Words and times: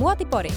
Muotipori. 0.00 0.50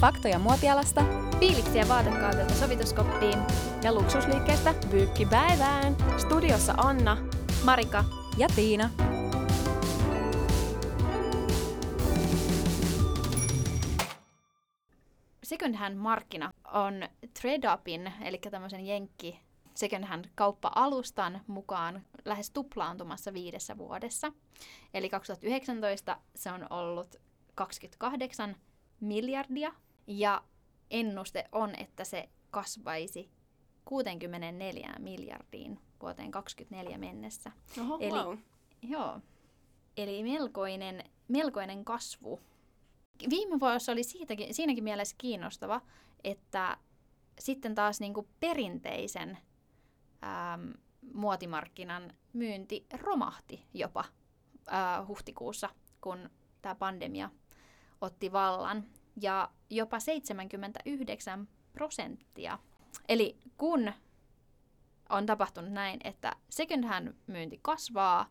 Faktoja 0.00 0.38
muotialasta, 0.38 1.04
Fiiliksiä 1.38 1.88
vaatekaudelta 1.88 2.54
sovituskoppiin 2.54 3.38
ja 3.82 3.94
luksusliikkeestä 3.94 4.74
pyykkipäivään. 4.90 5.96
Studiossa 6.18 6.74
Anna, 6.76 7.16
Marika 7.64 8.04
ja 8.38 8.48
Tiina. 8.56 8.90
Second 15.42 15.74
hand 15.74 15.96
markkina 15.96 16.52
on 16.72 17.08
TradeUpin, 17.40 18.12
eli 18.24 18.38
tämmöisen 18.38 18.86
jenkki 18.86 19.40
second 19.74 20.04
hand 20.04 20.24
kauppa-alustan 20.34 21.40
mukaan 21.46 22.02
lähes 22.24 22.50
tuplaantumassa 22.50 23.32
viidessä 23.32 23.78
vuodessa. 23.78 24.32
Eli 24.94 25.08
2019 25.08 26.16
se 26.34 26.50
on 26.52 26.66
ollut 26.70 27.16
28 27.54 28.56
miljardia 29.00 29.72
ja 30.06 30.42
ennuste 30.90 31.44
on, 31.52 31.74
että 31.78 32.04
se 32.04 32.28
kasvaisi 32.50 33.30
64 33.84 34.94
miljardiin 34.98 35.80
vuoteen 36.00 36.30
2024 36.30 36.98
mennessä. 36.98 37.52
Oho, 37.80 37.98
Eli, 38.00 38.10
wow. 38.10 38.38
Joo. 38.82 39.20
Eli 39.96 40.22
melkoinen, 40.22 41.04
melkoinen 41.28 41.84
kasvu. 41.84 42.40
Viime 43.30 43.60
vuosi 43.60 43.90
oli 43.90 44.02
siitäkin, 44.02 44.54
siinäkin 44.54 44.84
mielessä 44.84 45.14
kiinnostava, 45.18 45.80
että 46.24 46.76
sitten 47.38 47.74
taas 47.74 48.00
niin 48.00 48.14
kuin 48.14 48.28
perinteisen 48.40 49.38
äm, 50.24 50.72
muotimarkkinan 51.14 52.12
myynti 52.32 52.86
romahti 52.92 53.66
jopa 53.74 54.04
ää, 54.66 55.06
huhtikuussa, 55.06 55.70
kun 56.00 56.30
tämä 56.62 56.74
pandemia 56.74 57.30
otti 58.00 58.32
vallan. 58.32 58.84
Ja 59.22 59.50
jopa 59.70 60.00
79 60.00 61.48
prosenttia. 61.72 62.58
Eli 63.08 63.38
kun 63.56 63.92
on 65.08 65.26
tapahtunut 65.26 65.72
näin, 65.72 66.00
että 66.04 66.36
second 66.50 66.84
hand 66.84 67.14
myynti 67.26 67.58
kasvaa, 67.62 68.28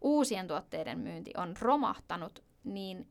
uusien 0.00 0.48
tuotteiden 0.48 0.98
myynti 0.98 1.30
on 1.36 1.54
romahtanut, 1.60 2.44
niin 2.64 3.08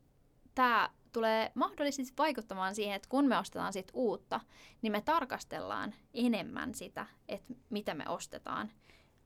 tämä 0.56 0.90
tulee 1.12 1.52
mahdollisesti 1.56 2.14
vaikuttamaan 2.18 2.76
siihen, 2.76 2.95
että 2.95 3.10
kun 3.10 3.28
me 3.28 3.38
ostetaan 3.38 3.73
sit 3.73 3.92
uutta, 3.94 4.40
niin 4.82 4.92
me 4.92 5.02
tarkastellaan 5.02 5.95
enemmän 6.14 6.76
sitä, 6.76 7.06
että 7.28 7.54
mitä 7.70 7.94
me 7.94 8.04
ostetaan. 8.08 8.72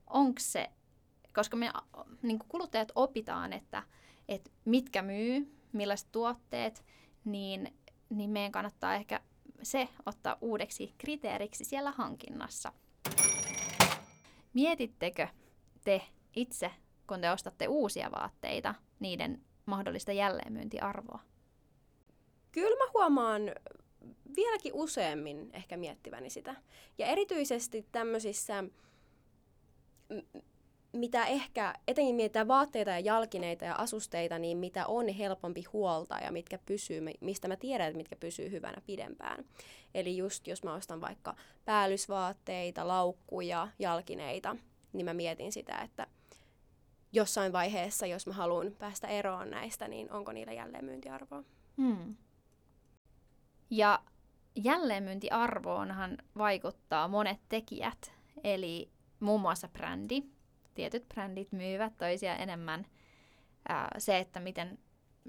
Onko 0.06 0.40
se, 0.40 0.70
koska 1.34 1.56
me 1.56 1.72
niin 2.22 2.38
kuluttajat 2.48 2.92
opitaan, 2.94 3.52
että, 3.52 3.82
että 4.28 4.50
mitkä 4.64 5.02
myy, 5.02 5.61
millaiset 5.72 6.08
tuotteet, 6.12 6.84
niin, 7.24 7.74
niin 8.10 8.30
meidän 8.30 8.52
kannattaa 8.52 8.94
ehkä 8.94 9.20
se 9.62 9.88
ottaa 10.06 10.36
uudeksi 10.40 10.94
kriteeriksi 10.98 11.64
siellä 11.64 11.90
hankinnassa. 11.90 12.72
Mietittekö 14.52 15.28
te 15.84 16.02
itse, 16.36 16.70
kun 17.06 17.20
te 17.20 17.30
ostatte 17.30 17.68
uusia 17.68 18.10
vaatteita, 18.10 18.74
niiden 19.00 19.44
mahdollista 19.66 20.12
jälleenmyyntiarvoa? 20.12 21.20
Kyllä 22.52 22.84
mä 22.84 22.90
huomaan 22.94 23.42
vieläkin 24.36 24.74
useammin 24.74 25.50
ehkä 25.52 25.76
miettiväni 25.76 26.30
sitä. 26.30 26.56
Ja 26.98 27.06
erityisesti 27.06 27.86
tämmöisissä, 27.92 28.64
mitä 30.92 31.26
ehkä, 31.26 31.74
etenkin 31.88 32.14
mietitään 32.14 32.48
vaatteita 32.48 32.90
ja 32.90 33.00
jalkineita 33.00 33.64
ja 33.64 33.74
asusteita, 33.74 34.38
niin 34.38 34.58
mitä 34.58 34.86
on 34.86 35.08
helpompi 35.08 35.64
huolta 35.72 36.18
ja 36.18 36.32
mitkä 36.32 36.58
pysyy, 36.66 37.00
mistä 37.20 37.48
mä 37.48 37.56
tiedän, 37.56 37.86
että 37.86 37.96
mitkä 37.96 38.16
pysyy 38.16 38.50
hyvänä 38.50 38.82
pidempään. 38.86 39.44
Eli 39.94 40.16
just 40.16 40.46
jos 40.46 40.64
mä 40.64 40.74
ostan 40.74 41.00
vaikka 41.00 41.36
päällysvaatteita, 41.64 42.88
laukkuja, 42.88 43.68
jalkineita, 43.78 44.56
niin 44.92 45.04
mä 45.04 45.14
mietin 45.14 45.52
sitä, 45.52 45.78
että 45.78 46.06
jossain 47.12 47.52
vaiheessa, 47.52 48.06
jos 48.06 48.26
mä 48.26 48.32
haluan 48.32 48.72
päästä 48.78 49.06
eroon 49.06 49.50
näistä, 49.50 49.88
niin 49.88 50.12
onko 50.12 50.32
niillä 50.32 50.52
jälleen 50.52 50.84
myyntiarvoa. 50.84 51.44
Hmm. 51.76 52.16
Ja 53.70 54.02
jälleenmyyntiarvoonhan 54.56 56.18
vaikuttaa 56.38 57.08
monet 57.08 57.40
tekijät, 57.48 58.12
eli 58.44 58.90
muun 59.20 59.40
muassa 59.40 59.68
brändi. 59.68 60.22
Tietyt 60.74 61.08
brändit 61.08 61.52
myyvät 61.52 61.98
toisia 61.98 62.36
enemmän. 62.36 62.86
Ää, 63.68 63.88
se, 63.98 64.18
että 64.18 64.40
miten, 64.40 64.78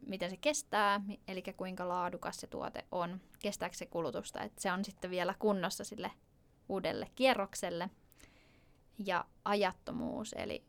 miten 0.06 0.30
se 0.30 0.38
kestää, 0.38 1.02
eli 1.28 1.44
kuinka 1.58 1.88
laadukas 1.88 2.38
se 2.38 2.48
tuote 2.48 2.86
on, 2.92 3.22
kestääkö 3.40 3.76
se 3.76 3.86
kulutusta, 3.86 4.42
että 4.42 4.62
se 4.62 4.72
on 4.72 4.86
sitten 4.86 5.12
vielä 5.12 5.36
kunnossa 5.40 5.84
sille 5.84 6.12
uudelle 6.70 7.08
kierrokselle. 7.16 7.90
Ja 9.06 9.26
ajattomuus, 9.46 10.34
eli, 10.34 10.64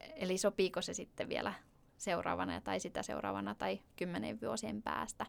eli 0.00 0.38
sopiiko 0.38 0.82
se 0.82 0.94
sitten 0.94 1.28
vielä 1.28 1.54
seuraavana 1.96 2.60
tai 2.60 2.80
sitä 2.80 3.02
seuraavana 3.02 3.54
tai 3.54 3.80
kymmenen 3.96 4.40
vuosien 4.40 4.82
päästä 4.82 5.26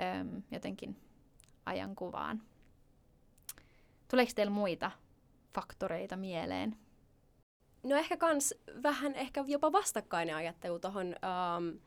öm, 0.00 0.42
jotenkin 0.50 0.96
ajankuvaan. 1.66 2.42
Tuleeko 4.08 4.32
teillä 4.34 4.52
muita 4.52 4.90
faktoreita 5.54 6.16
mieleen? 6.16 6.76
No 7.86 7.96
ehkä 7.96 8.16
kans 8.16 8.54
vähän 8.82 9.14
ehkä 9.14 9.44
jopa 9.46 9.72
vastakkainen 9.72 10.36
ajattelu 10.36 10.78
tuohon 10.78 11.06
um, 11.06 11.78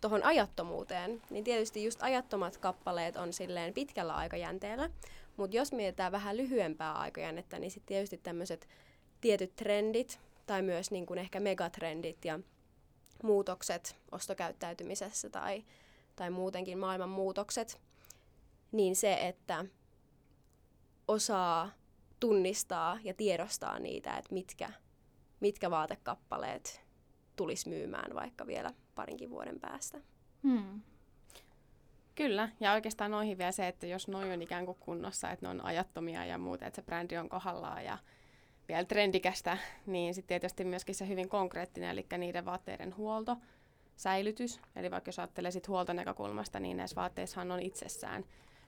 tohon 0.00 0.22
ajattomuuteen. 0.24 1.22
Niin 1.30 1.44
tietysti 1.44 1.84
just 1.84 2.02
ajattomat 2.02 2.56
kappaleet 2.56 3.16
on 3.16 3.32
silleen 3.32 3.74
pitkällä 3.74 4.14
aikajänteellä, 4.14 4.90
mutta 5.36 5.56
jos 5.56 5.72
mietitään 5.72 6.12
vähän 6.12 6.36
lyhyempää 6.36 6.92
aikajännettä, 6.92 7.58
niin 7.58 7.70
sitten 7.70 7.88
tietysti 7.88 8.18
tämmöiset 8.18 8.68
tietyt 9.20 9.56
trendit 9.56 10.20
tai 10.46 10.62
myös 10.62 10.90
niin 10.90 11.06
kuin 11.06 11.18
ehkä 11.18 11.40
megatrendit 11.40 12.24
ja 12.24 12.40
muutokset 13.22 13.96
ostokäyttäytymisessä 14.12 15.30
tai, 15.30 15.64
tai 16.16 16.30
muutenkin 16.30 16.78
maailman 16.78 17.08
muutokset, 17.08 17.80
niin 18.72 18.96
se, 18.96 19.14
että 19.28 19.64
osaa 21.08 21.70
tunnistaa 22.20 22.98
ja 23.04 23.14
tiedostaa 23.14 23.78
niitä, 23.78 24.16
että 24.16 24.34
mitkä, 24.34 24.70
mitkä 25.40 25.70
vaatekappaleet 25.70 26.82
tulisi 27.36 27.68
myymään 27.68 28.14
vaikka 28.14 28.46
vielä 28.46 28.72
parinkin 28.94 29.30
vuoden 29.30 29.60
päästä. 29.60 30.00
Hmm. 30.42 30.80
Kyllä, 32.14 32.48
ja 32.60 32.72
oikeastaan 32.72 33.10
noihin 33.10 33.38
vielä 33.38 33.52
se, 33.52 33.68
että 33.68 33.86
jos 33.86 34.08
noin 34.08 34.32
on 34.32 34.42
ikään 34.42 34.66
kuin 34.66 34.78
kunnossa, 34.80 35.30
että 35.30 35.46
ne 35.46 35.50
on 35.50 35.64
ajattomia 35.64 36.24
ja 36.24 36.38
muuta, 36.38 36.66
että 36.66 36.76
se 36.76 36.86
brändi 36.86 37.16
on 37.16 37.28
kohdallaan 37.28 37.84
ja 37.84 37.98
vielä 38.68 38.84
trendikästä, 38.84 39.58
niin 39.86 40.14
sitten 40.14 40.28
tietysti 40.28 40.64
myöskin 40.64 40.94
se 40.94 41.08
hyvin 41.08 41.28
konkreettinen, 41.28 41.90
eli 41.90 42.06
niiden 42.18 42.44
vaatteiden 42.44 42.96
huolto, 42.96 43.36
säilytys. 43.96 44.60
Eli 44.76 44.90
vaikka 44.90 45.08
jos 45.08 45.18
ajattelee 45.18 45.50
sit 45.50 45.68
huoltonäkökulmasta, 45.68 46.60
niin 46.60 46.76
näissä 46.76 46.96
vaatteissahan 46.96 47.50
on 47.50 47.60
itsessään 47.60 48.24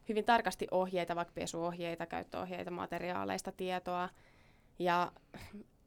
hyvin 0.08 0.24
tarkasti 0.24 0.66
ohjeita, 0.70 1.16
vaikka 1.16 1.32
pesuohjeita, 1.34 2.06
käyttöohjeita, 2.06 2.70
materiaaleista 2.70 3.52
tietoa. 3.52 4.08
Ja 4.78 5.12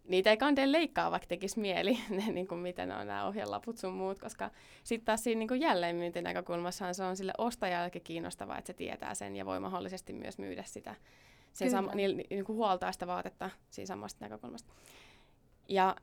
niitä 0.08 0.30
ei 0.30 0.38
kandeen 0.38 0.72
leikkaa, 0.72 1.12
vaikka 1.12 1.28
tekisi 1.28 1.60
mieli, 1.60 2.00
ne, 2.10 2.32
niin 2.32 2.48
kuin 2.48 2.62
miten 2.62 2.92
on 2.92 3.08
nämä 3.08 3.26
ohjelaput 3.26 3.78
sun 3.78 3.94
muut, 3.94 4.20
koska 4.20 4.52
sitten 4.84 5.06
taas 5.06 5.24
siinä 5.24 5.40
niin 5.40 5.48
kuin 5.48 5.62
jälleenmyyntinäkökulmassa 5.62 6.94
se 6.94 7.04
on 7.04 7.18
sille 7.18 7.34
ostajalle 7.38 7.90
kiinnostavaa, 7.90 8.58
että 8.58 8.68
se 8.68 8.74
tietää 8.74 9.16
sen 9.16 9.36
ja 9.36 9.46
voi 9.46 9.60
mahdollisesti 9.60 10.14
myös 10.14 10.38
myydä 10.38 10.64
sitä 10.64 10.96
sen 11.54 11.72
sama, 11.72 11.96
niin, 11.96 12.24
niin 12.30 12.46
kuin 12.46 12.56
huoltaa 12.56 12.92
sitä 12.92 13.08
vaatetta 13.08 13.50
siinä 13.70 13.88
samasta 13.88 14.26
näkökulmasta. 14.26 14.74
Ja 15.68 15.96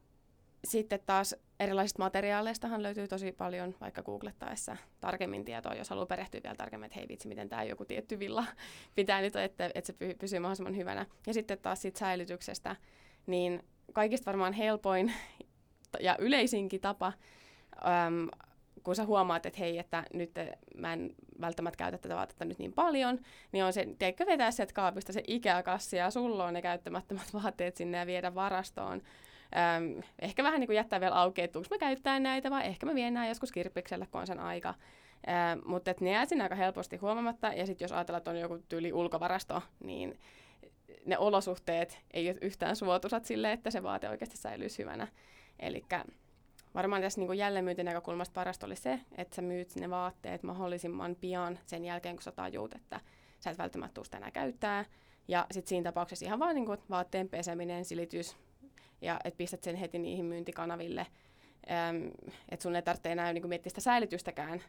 sitten 0.65 1.01
taas 1.07 1.37
erilaisista 1.61 2.03
materiaaleistahan 2.03 2.83
löytyy 2.83 3.09
tosi 3.09 3.33
paljon 3.33 3.75
vaikka 3.81 4.03
googlettaessa 4.03 4.77
tarkemmin 5.01 5.45
tietoa, 5.45 5.75
jos 5.75 5.91
haluaa 5.91 6.07
perehtyä 6.07 6.41
vielä 6.45 6.57
tarkemmin, 6.57 6.87
että 6.87 6.99
hei 6.99 7.09
vitsi, 7.09 7.29
miten 7.29 7.49
tämä 7.49 7.63
joku 7.63 7.85
tietty 7.85 8.19
villa 8.19 8.45
pitää 8.97 9.21
nyt, 9.21 9.37
että, 9.37 9.71
että 9.75 9.87
se 9.87 10.15
pysyy 10.19 10.39
mahdollisimman 10.39 10.77
hyvänä. 10.77 11.07
Ja 11.27 11.35
sitten 11.35 11.59
taas 11.59 11.83
siitä 11.83 11.99
säilytyksestä, 11.99 12.77
niin 13.27 13.65
kaikista 13.93 14.27
varmaan 14.27 14.53
helpoin 14.53 15.13
ja 16.01 16.17
yleisinkin 16.19 16.81
tapa 16.81 17.13
äm, 18.07 18.29
kun 18.83 18.97
sä 18.97 19.05
huomaat, 19.05 19.47
että 19.47 19.59
hei, 19.59 19.79
että 19.79 20.05
nyt 20.13 20.31
mä 20.77 20.93
en 20.93 21.15
välttämättä 21.41 21.77
käytä 21.77 21.99
tätä 21.99 22.17
vaatetta 22.17 22.45
nyt 22.45 22.59
niin 22.59 22.73
paljon, 22.73 23.19
niin 23.53 23.65
on 23.65 23.73
se, 23.73 23.87
teikö 23.99 24.27
vetää 24.27 24.51
sieltä 24.51 24.73
kaapista 24.73 25.13
se 25.13 25.23
ikäkassi 25.27 25.97
ja 25.97 26.11
sulla 26.11 26.45
on 26.45 26.55
ne 26.55 26.63
käyttämättömät 26.63 27.35
vaatteet 27.43 27.77
sinne 27.77 27.99
ja 27.99 28.07
viedä 28.07 28.35
varastoon. 28.35 29.03
Öm, 29.77 30.03
ehkä 30.19 30.43
vähän 30.43 30.61
niin 30.61 30.69
kuin 30.69 30.77
jättää 30.77 31.01
vielä 31.01 31.21
auki, 31.21 31.43
että 31.43 31.59
mä 31.59 31.79
käyttää 31.79 32.21
näitä 32.21 32.51
vai 32.51 32.67
ehkä 32.67 32.87
mä 32.87 32.95
vien 32.95 33.15
nämä 33.15 33.29
joskus 33.29 33.53
kirppikselle, 33.53 34.07
kun 34.07 34.21
on 34.21 34.27
sen 34.27 34.41
aika. 34.41 34.75
Öm, 35.29 35.63
mutta 35.65 35.95
ne 36.01 36.11
jää 36.11 36.27
sinne 36.27 36.45
aika 36.45 36.55
helposti 36.55 36.97
huomaamatta 36.97 37.47
ja 37.49 37.67
sitten 37.67 37.85
jos 37.85 37.93
ajatellaan, 37.93 38.19
että 38.19 38.31
on 38.31 38.41
joku 38.41 38.59
tyyli 38.69 38.93
ulkovarasto, 38.93 39.63
niin 39.85 40.19
ne 41.07 41.19
olosuhteet 41.19 41.99
ei 42.11 42.31
ole 42.31 42.39
yhtään 42.41 42.77
suotuisat 42.77 43.25
sille, 43.25 43.53
että 43.53 43.71
se 43.71 43.83
vaate 43.83 44.09
oikeasti 44.09 44.37
säilyisi 44.37 44.79
hyvänä. 44.79 45.09
Eli 45.59 45.85
varmaan 46.75 47.03
tässä 47.03 47.21
niin 47.21 47.39
jälleenmyyntinäkökulmasta 47.39 48.35
parasta 48.35 48.67
oli 48.67 48.77
se, 48.77 49.01
että 49.17 49.37
sä 49.37 49.43
myyt 49.43 49.77
ne 49.77 49.91
vaatteet 49.91 50.43
mahdollisimman 50.43 51.17
pian 51.21 51.59
sen 51.67 51.85
jälkeen, 51.85 52.17
kun 52.17 52.23
sä 52.23 52.33
tajuut, 52.33 52.75
että 52.75 53.01
sä 53.41 53.51
et 53.51 53.59
välttämättä 53.59 53.95
tule 53.95 54.05
sitä 54.05 54.17
enää 54.17 54.31
käyttää. 54.31 54.85
Ja 55.29 55.47
sitten 55.51 55.69
siinä 55.69 55.85
tapauksessa 55.85 56.25
ihan 56.25 56.39
vaan 56.39 56.55
niin 56.55 56.67
kuin 56.67 56.79
vaatteen 56.91 57.29
peseminen, 57.29 57.85
silitys 57.85 58.37
ja 59.01 59.21
että 59.25 59.39
pistät 59.39 59.63
sen 59.63 59.77
heti 59.77 59.99
niihin 59.99 60.25
myyntikanaville. 60.25 61.07
Että 62.49 62.63
sun 62.63 62.77
ei 62.77 62.83
tarvitse 62.83 63.13
enää 63.13 63.33
niin 63.33 63.49
miettiä 63.49 63.71
sitä 63.71 63.81
säilytystäkään 63.81 64.63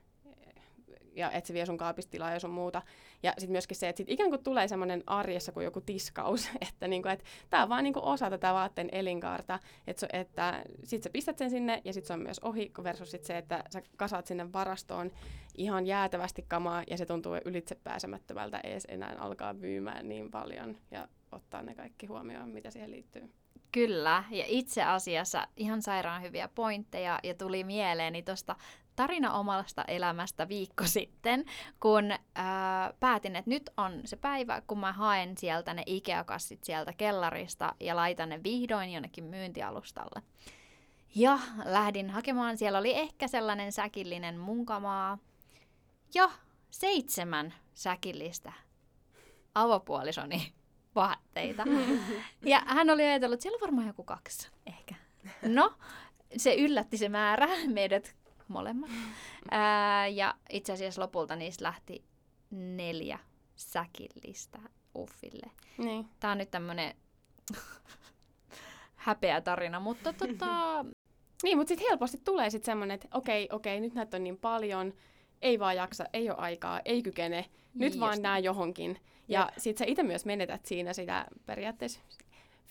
ja 1.15 1.31
että 1.31 1.47
se 1.47 1.53
vie 1.53 1.65
sun 1.65 1.77
kaapista 1.77 2.11
tilaa 2.11 2.31
ja 2.31 2.39
sun 2.39 2.49
muuta. 2.49 2.81
Ja 3.23 3.31
sitten 3.31 3.51
myöskin 3.51 3.77
se, 3.77 3.89
että 3.89 3.97
sit 3.97 4.09
ikään 4.09 4.29
kuin 4.29 4.43
tulee 4.43 4.67
semmoinen 4.67 5.03
arjessa 5.07 5.51
kuin 5.51 5.63
joku 5.63 5.81
tiskaus, 5.81 6.49
että 6.69 6.87
niinku, 6.87 7.09
et 7.09 7.23
tämä 7.49 7.63
on 7.63 7.69
vaan 7.69 7.83
niinku 7.83 8.01
osa 8.03 8.29
tätä 8.29 8.53
vaatteen 8.53 8.89
elinkaarta, 8.91 9.59
että, 9.87 10.07
että 10.13 10.63
sitten 10.83 11.03
sä 11.03 11.09
pistät 11.09 11.37
sen 11.37 11.49
sinne 11.49 11.81
ja 11.85 11.93
sitten 11.93 12.07
se 12.07 12.13
on 12.13 12.21
myös 12.21 12.39
ohi 12.39 12.71
versus 12.83 13.11
sit 13.11 13.23
se, 13.23 13.37
että 13.37 13.63
sä 13.69 13.81
kasaat 13.97 14.27
sinne 14.27 14.53
varastoon 14.53 15.11
ihan 15.57 15.87
jäätävästi 15.87 16.45
kamaa 16.47 16.83
ja 16.89 16.97
se 16.97 17.05
tuntuu 17.05 17.35
ylitsepääsemättömältä 17.45 18.59
ees 18.63 18.85
enää 18.87 19.15
alkaa 19.19 19.53
myymään 19.53 20.09
niin 20.09 20.31
paljon 20.31 20.77
ja 20.91 21.07
ottaa 21.31 21.61
ne 21.61 21.75
kaikki 21.75 22.05
huomioon, 22.05 22.49
mitä 22.49 22.71
siihen 22.71 22.91
liittyy. 22.91 23.40
Kyllä, 23.71 24.23
ja 24.29 24.43
itse 24.47 24.83
asiassa 24.83 25.47
ihan 25.57 25.81
sairaan 25.81 26.21
hyviä 26.21 26.47
pointteja, 26.47 27.19
ja 27.23 27.33
tuli 27.33 27.63
mieleeni 27.63 28.23
tuosta 28.23 28.55
tarina 28.95 29.33
omasta 29.33 29.83
elämästä 29.87 30.47
viikko 30.47 30.83
sitten, 30.97 31.45
kun 31.79 32.11
ää, 32.35 32.93
päätin, 32.99 33.35
että 33.35 33.49
nyt 33.49 33.69
on 33.77 34.01
se 34.05 34.15
päivä, 34.15 34.61
kun 34.67 34.79
mä 34.79 34.93
haen 34.93 35.37
sieltä 35.37 35.73
ne 35.73 35.83
Ikea-kassit 35.85 36.63
sieltä 36.63 36.93
kellarista 36.93 37.75
ja 37.79 37.95
laitan 37.95 38.29
ne 38.29 38.43
vihdoin 38.43 38.93
jonnekin 38.93 39.23
myyntialustalle. 39.23 40.21
Ja 41.15 41.39
lähdin 41.65 42.09
hakemaan, 42.09 42.57
siellä 42.57 42.79
oli 42.79 42.97
ehkä 42.97 43.27
sellainen 43.27 43.71
säkillinen 43.71 44.39
munkamaa 44.39 45.17
ja 46.13 46.31
seitsemän 46.71 47.53
säkillistä 47.73 48.53
avopuolisoni 49.55 50.53
vaatteita. 50.95 51.63
Ja 52.45 52.63
hän 52.65 52.89
oli 52.89 53.03
ajatellut, 53.03 53.33
että 53.33 53.41
siellä 53.41 53.55
on 53.55 53.61
varmaan 53.61 53.87
joku 53.87 54.03
kaksi 54.03 54.49
ehkä. 54.65 54.95
No, 55.41 55.73
se 56.37 56.55
yllätti 56.55 56.97
se 56.97 57.09
määrä 57.09 57.47
meidät 57.67 58.15
molemmat. 58.47 58.89
Ää, 59.51 60.07
ja 60.07 60.35
itse 60.49 60.73
asiassa 60.73 61.01
lopulta 61.01 61.35
niistä 61.35 61.63
lähti 61.63 62.03
neljä 62.51 63.19
säkillistä 63.55 64.59
Uffille. 64.95 65.51
Niin. 65.77 66.07
Tämä 66.19 66.31
on 66.31 66.37
nyt 66.37 66.51
tämmöinen 66.51 66.95
häpeä 68.95 69.41
tarina, 69.41 69.79
mutta 69.79 70.13
tota... 70.13 70.85
niin, 71.43 71.57
mutta 71.57 71.67
sitten 71.67 71.87
helposti 71.89 72.17
tulee 72.23 72.49
sitten 72.49 72.65
semmoinen, 72.65 72.95
että 72.95 73.07
okei, 73.13 73.49
okei, 73.51 73.79
nyt 73.79 73.93
näitä 73.93 74.17
on 74.17 74.23
niin 74.23 74.37
paljon, 74.37 74.93
ei 75.41 75.59
vaan 75.59 75.75
jaksa, 75.75 76.05
ei 76.13 76.29
ole 76.29 76.37
aikaa, 76.37 76.81
ei 76.85 77.01
kykene, 77.03 77.45
nyt 77.73 77.93
Just 77.93 77.99
vaan 77.99 78.21
nää 78.21 78.39
johonkin. 78.39 78.99
Ja 79.31 79.41
Jep. 79.41 79.57
sit 79.57 79.77
sä 79.77 79.85
itse 79.87 80.03
myös 80.03 80.25
menetät 80.25 80.65
siinä 80.65 80.93
sitä 80.93 81.25
periaatteessa 81.45 81.99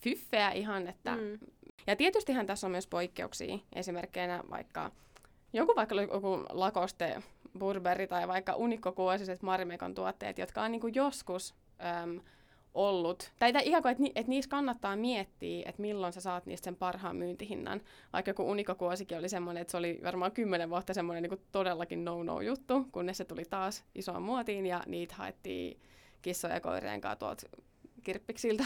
fyffeä 0.02 0.50
ihan, 0.50 0.86
että... 0.86 1.16
Mm. 1.16 1.38
Ja 1.86 1.96
tietystihän 1.96 2.46
tässä 2.46 2.66
on 2.66 2.70
myös 2.70 2.86
poikkeuksia, 2.86 3.58
esimerkkeinä 3.72 4.42
vaikka 4.50 4.90
joku 5.52 5.76
vaikka 5.76 5.94
joku 5.94 6.44
Lakoste, 6.50 7.22
Burberry 7.58 8.06
tai 8.06 8.28
vaikka 8.28 8.56
unikkokuosiset 8.56 9.42
Marimekon 9.42 9.94
tuotteet, 9.94 10.38
jotka 10.38 10.62
on 10.62 10.72
niin 10.72 10.80
kuin 10.80 10.94
joskus 10.94 11.54
äm, 12.02 12.20
ollut, 12.74 13.32
tai 13.38 13.52
ihan 13.64 13.82
kuin, 13.82 13.92
että, 13.92 14.02
ni, 14.02 14.12
että 14.14 14.30
niissä 14.30 14.48
kannattaa 14.48 14.96
miettiä, 14.96 15.68
että 15.68 15.82
milloin 15.82 16.12
sä 16.12 16.20
saat 16.20 16.46
niistä 16.46 16.64
sen 16.64 16.76
parhaan 16.76 17.16
myyntihinnan. 17.16 17.80
Vaikka 18.12 18.30
joku 18.30 18.50
unikkokuosikin 18.50 19.18
oli 19.18 19.28
semmoinen, 19.28 19.60
että 19.60 19.70
se 19.70 19.76
oli 19.76 20.00
varmaan 20.04 20.32
kymmenen 20.32 20.70
vuotta 20.70 20.94
semmoinen 20.94 21.22
niin 21.22 21.40
todellakin 21.52 22.04
no-no 22.04 22.40
juttu, 22.40 22.86
kunnes 22.92 23.16
se 23.16 23.24
tuli 23.24 23.44
taas 23.50 23.84
isoon 23.94 24.22
muotiin 24.22 24.66
ja 24.66 24.82
niitä 24.86 25.14
haettiin 25.14 25.80
kissoja 26.22 26.54
ja 26.54 26.60
koirien 26.60 27.00
kanssa 27.00 27.16
tuolta 27.16 27.46
kirppiksiltä. 28.02 28.64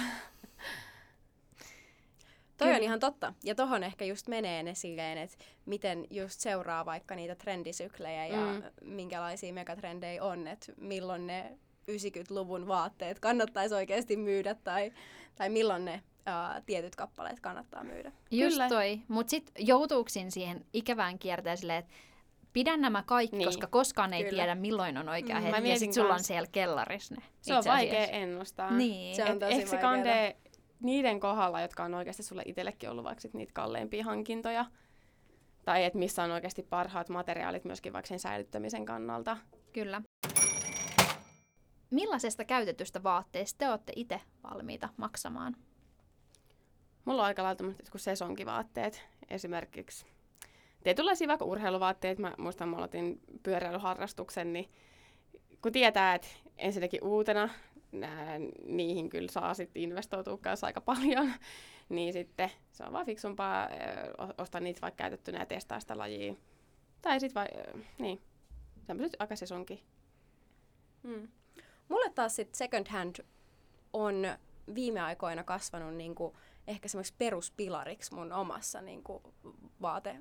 Toi 2.57 2.75
on 2.75 2.83
ihan 2.83 3.01
totta. 3.01 3.35
Ja 3.45 3.55
tohon 3.55 3.83
ehkä 3.83 4.05
just 4.05 4.29
menee 4.29 4.63
ne 4.63 4.75
silleen, 4.75 5.19
että 5.19 5.37
miten 5.67 6.07
just 6.11 6.41
seuraa 6.41 6.87
vaikka 6.87 7.15
niitä 7.15 7.35
trendisyklejä 7.35 8.27
ja 8.27 8.37
mm. 8.37 8.63
minkälaisia 8.81 9.53
megatrendejä 9.53 10.25
on, 10.25 10.49
että 10.49 10.73
milloin 10.77 11.27
ne 11.27 11.59
90-luvun 11.91 12.69
vaatteet 12.69 13.21
kannattaisi 13.21 13.75
oikeasti 13.75 14.17
myydä 14.17 14.55
tai, 14.55 14.93
tai 15.35 15.49
milloin 15.49 15.85
ne 15.85 16.03
uh, 16.19 16.65
tietyt 16.67 16.97
kappaleet 16.97 17.41
kannattaa 17.41 17.85
myydä. 17.85 18.13
Just 18.31 18.55
Kyllä. 18.55 18.69
toi. 18.69 19.01
Mutta 19.09 19.31
sitten 19.31 19.67
joutuuksin 19.67 20.31
siihen 20.31 20.67
ikävään 20.73 21.19
kierteeseen, 21.19 21.71
että 21.71 21.93
pidän 22.55 22.81
nämä 22.81 23.03
kaikki, 23.07 23.37
niin. 23.37 23.49
koska 23.49 23.67
koskaan 23.67 24.13
ei 24.13 24.25
Kyllä. 24.25 24.43
tiedä, 24.43 24.55
milloin 24.55 24.99
on 24.99 25.09
oikea 25.09 25.41
mm, 25.41 25.43
hetki. 25.43 25.69
Ja 25.69 25.79
sitten 25.79 25.95
sulla 25.95 26.15
on 26.15 26.25
siellä 26.25 26.49
kellarissa 26.53 27.15
ne. 27.15 27.23
Se 27.41 27.57
on 27.57 27.65
vaikea 27.67 28.07
ennustaa. 28.07 28.71
Niin. 28.71 29.17
Se 29.17 29.25
on 29.25 29.39
tosi 29.39 29.53
ehkä 29.53 29.67
se 29.67 29.77
kande 29.77 30.37
niiden 30.81 31.21
kohdalla, 31.21 31.61
jotka 31.61 31.85
on 31.85 31.95
oikeasti 31.95 32.23
sulle 32.23 32.43
itsellekin 32.47 32.91
ollut 32.91 33.05
vaikka 33.05 33.29
niitä 33.33 33.53
kalleimpia 33.53 34.05
hankintoja, 34.05 34.67
tai 35.65 35.85
että 35.85 35.99
missä 35.99 36.23
on 36.23 36.31
oikeasti 36.31 36.63
parhaat 36.63 37.09
materiaalit 37.09 37.65
myöskin 37.65 37.93
vaikka 37.93 38.09
sen 38.09 38.19
säilyttämisen 38.19 38.85
kannalta. 38.85 39.37
Kyllä. 39.73 40.03
Millaisesta 41.91 42.45
käytetystä 42.45 43.03
vaatteesta 43.03 43.59
te 43.59 43.69
olette 43.69 43.93
itse 43.97 44.21
valmiita 44.43 44.89
maksamaan? 44.97 45.57
Mulla 47.05 47.23
on 47.23 47.27
aika 47.27 47.43
lailla 47.43 47.75
kuin 47.91 48.01
sesonkivaatteet 48.01 49.07
esimerkiksi. 49.31 50.14
Tietynlaisia 50.85 51.29
vaikka 51.29 51.45
urheiluvaatteet. 51.45 52.19
Mä 52.19 52.35
muistan, 52.39 52.69
mä 52.69 52.77
aloitin 52.77 53.21
pyöräilyharrastuksen, 53.43 54.53
niin 54.53 54.71
kun 55.63 55.73
tietää, 55.73 56.15
että 56.15 56.29
ensinnäkin 56.59 57.05
uutena 57.05 57.49
nää, 57.93 58.39
niihin 58.67 59.09
kyllä 59.09 59.31
saa 59.31 59.55
sitten 59.55 59.83
investoitua 59.83 60.39
kanssa 60.39 60.67
aika 60.67 60.81
paljon, 60.81 61.33
niin 61.89 62.13
sitten 62.13 62.51
se 62.73 62.85
on 62.85 62.93
vaan 62.93 63.07
fiksumpaa 63.07 63.69
ostaa 64.39 64.61
niitä 64.61 64.81
vaikka 64.81 64.97
käytettynä 64.97 65.39
ja 65.39 65.47
testaa 65.47 65.81
sitä 65.81 65.99
lajia. 65.99 66.35
Tai 67.03 67.21
sitten 67.21 67.41
vai, 67.41 67.49
niin, 67.99 68.21
tämmöiset 68.87 69.17
aika 69.19 69.37
sesonkin. 69.37 69.81
Hmm. 71.03 71.29
Mulle 71.89 72.11
taas 72.11 72.37
sitten 72.37 72.59
second 72.59 72.87
hand 72.89 73.17
on 73.93 74.27
viime 74.75 75.01
aikoina 75.01 75.45
kasvanut 75.45 75.95
niinku 75.95 76.37
ehkä 76.67 76.89
semmoiksi 76.89 77.15
peruspilariksi 77.19 78.15
mun 78.15 78.33
omassa 78.33 78.81
niinku 78.81 79.35
vaate 79.83 80.17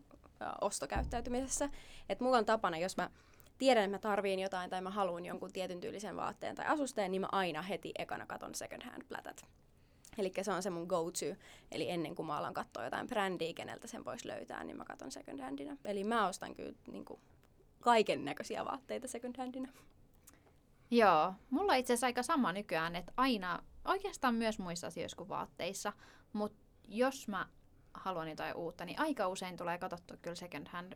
ostokäyttäytymisessä. 0.62 1.70
Että 2.10 2.24
mulla 2.24 2.38
on 2.38 2.46
tapana, 2.46 2.78
jos 2.78 2.98
mä 2.98 3.10
tiedän, 3.58 3.84
että 3.84 3.98
mä 3.98 4.00
tarviin 4.00 4.40
jotain 4.40 4.70
tai 4.70 4.82
mä 4.82 4.90
haluan 4.90 5.26
jonkun 5.26 5.52
tietyn 5.52 5.82
tyylisen 5.82 6.16
vaatteen 6.16 6.56
tai 6.56 6.66
asusteen, 6.66 7.12
niin 7.12 7.22
mä 7.22 7.30
aina 7.32 7.62
heti 7.62 7.92
ekana 7.98 8.26
katon 8.26 8.56
second 8.56 8.84
hand 8.84 9.04
plätät. 9.08 9.46
Eli 10.18 10.32
se 10.42 10.52
on 10.52 10.64
se 10.64 10.70
mun 10.70 10.88
go-to. 10.88 11.26
Eli 11.72 11.90
ennen 11.90 12.16
kuin 12.16 12.26
mä 12.26 12.38
alan 12.38 12.54
katsoa 12.54 12.84
jotain 12.84 13.08
brändiä, 13.08 13.54
keneltä 13.54 13.88
sen 13.88 14.06
voisi 14.06 14.28
löytää, 14.28 14.64
niin 14.64 14.78
mä 14.78 14.86
katon 14.86 15.12
second 15.12 15.42
handina. 15.42 15.78
Eli 15.86 16.04
mä 16.04 16.28
ostan 16.28 16.56
kyllä 16.56 16.74
niin 16.92 17.06
kuin, 17.06 17.20
kaiken 17.80 18.26
näköisiä 18.26 18.66
vaatteita 18.66 19.08
second 19.08 19.38
handina. 19.38 19.70
Joo, 20.92 21.34
mulla 21.50 21.76
itse 21.76 21.94
asiassa 21.94 22.08
aika 22.08 22.24
sama 22.24 22.54
nykyään, 22.54 22.96
että 22.96 23.14
aina, 23.18 23.64
oikeastaan 23.86 24.36
myös 24.36 24.60
muissa 24.60 24.88
asioissa 24.88 25.18
kuin 25.18 25.30
vaatteissa, 25.30 25.94
mutta 26.34 26.58
jos 26.88 27.28
mä 27.28 27.48
haluan 27.94 28.30
jotain 28.30 28.56
uutta, 28.56 28.86
niin 28.86 29.00
aika 29.00 29.28
usein 29.28 29.58
tulee 29.58 29.78
katsottua 29.78 30.18
kyllä 30.18 30.36
second 30.36 30.68
hand 30.68 30.94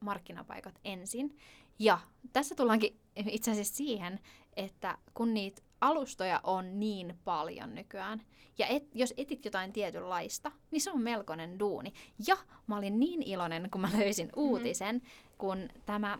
markkinapaikat 0.00 0.78
ensin. 0.84 1.38
Ja 1.78 1.98
tässä 2.32 2.54
tullaankin 2.54 3.00
itse 3.16 3.50
asiassa 3.50 3.76
siihen, 3.76 4.20
että 4.56 4.98
kun 5.14 5.34
niitä 5.34 5.62
alustoja 5.80 6.40
on 6.44 6.80
niin 6.80 7.18
paljon 7.24 7.74
nykyään, 7.74 8.22
ja 8.58 8.66
et, 8.66 8.94
jos 8.94 9.14
etit 9.16 9.44
jotain 9.44 9.72
tietynlaista, 9.72 10.52
niin 10.70 10.80
se 10.80 10.90
on 10.90 11.02
melkoinen 11.02 11.58
duuni. 11.58 11.92
Ja 12.26 12.36
mä 12.66 12.76
olin 12.76 13.00
niin 13.00 13.22
iloinen, 13.22 13.70
kun 13.70 13.80
mä 13.80 13.90
löysin 13.98 14.26
mm-hmm. 14.26 14.42
uutisen, 14.42 15.02
kun 15.38 15.68
tämä 15.86 16.18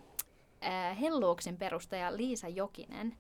äh, 0.64 1.00
Helluuksin 1.00 1.57
perustaja 1.57 2.16
Liisa 2.16 2.49
Jokinen 2.49 3.16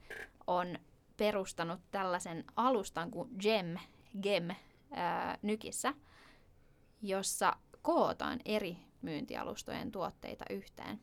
on 0.46 0.78
perustanut 1.16 1.80
tällaisen 1.90 2.44
alustan 2.56 3.10
kuin 3.10 3.28
Gem, 3.40 3.76
Gem 4.22 4.50
äh, 4.50 4.58
Nykissä, 5.42 5.94
jossa 7.04 7.56
kootaan 7.82 8.40
eri 8.44 8.76
myyntialustojen 9.02 9.92
tuotteita 9.92 10.44
yhteen. 10.50 11.00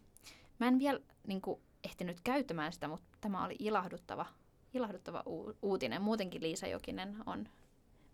Mä 0.59 0.67
en 0.67 0.79
vielä 0.79 0.99
niin 1.27 1.41
kuin, 1.41 1.61
ehtinyt 1.83 2.21
käyttämään 2.23 2.73
sitä, 2.73 2.87
mutta 2.87 3.17
tämä 3.21 3.45
oli 3.45 3.55
ilahduttava, 3.59 4.25
ilahduttava 4.73 5.23
u- 5.25 5.53
uutinen. 5.61 6.01
Muutenkin 6.01 6.41
Liisa 6.41 6.67
Jokinen 6.67 7.15
on 7.25 7.47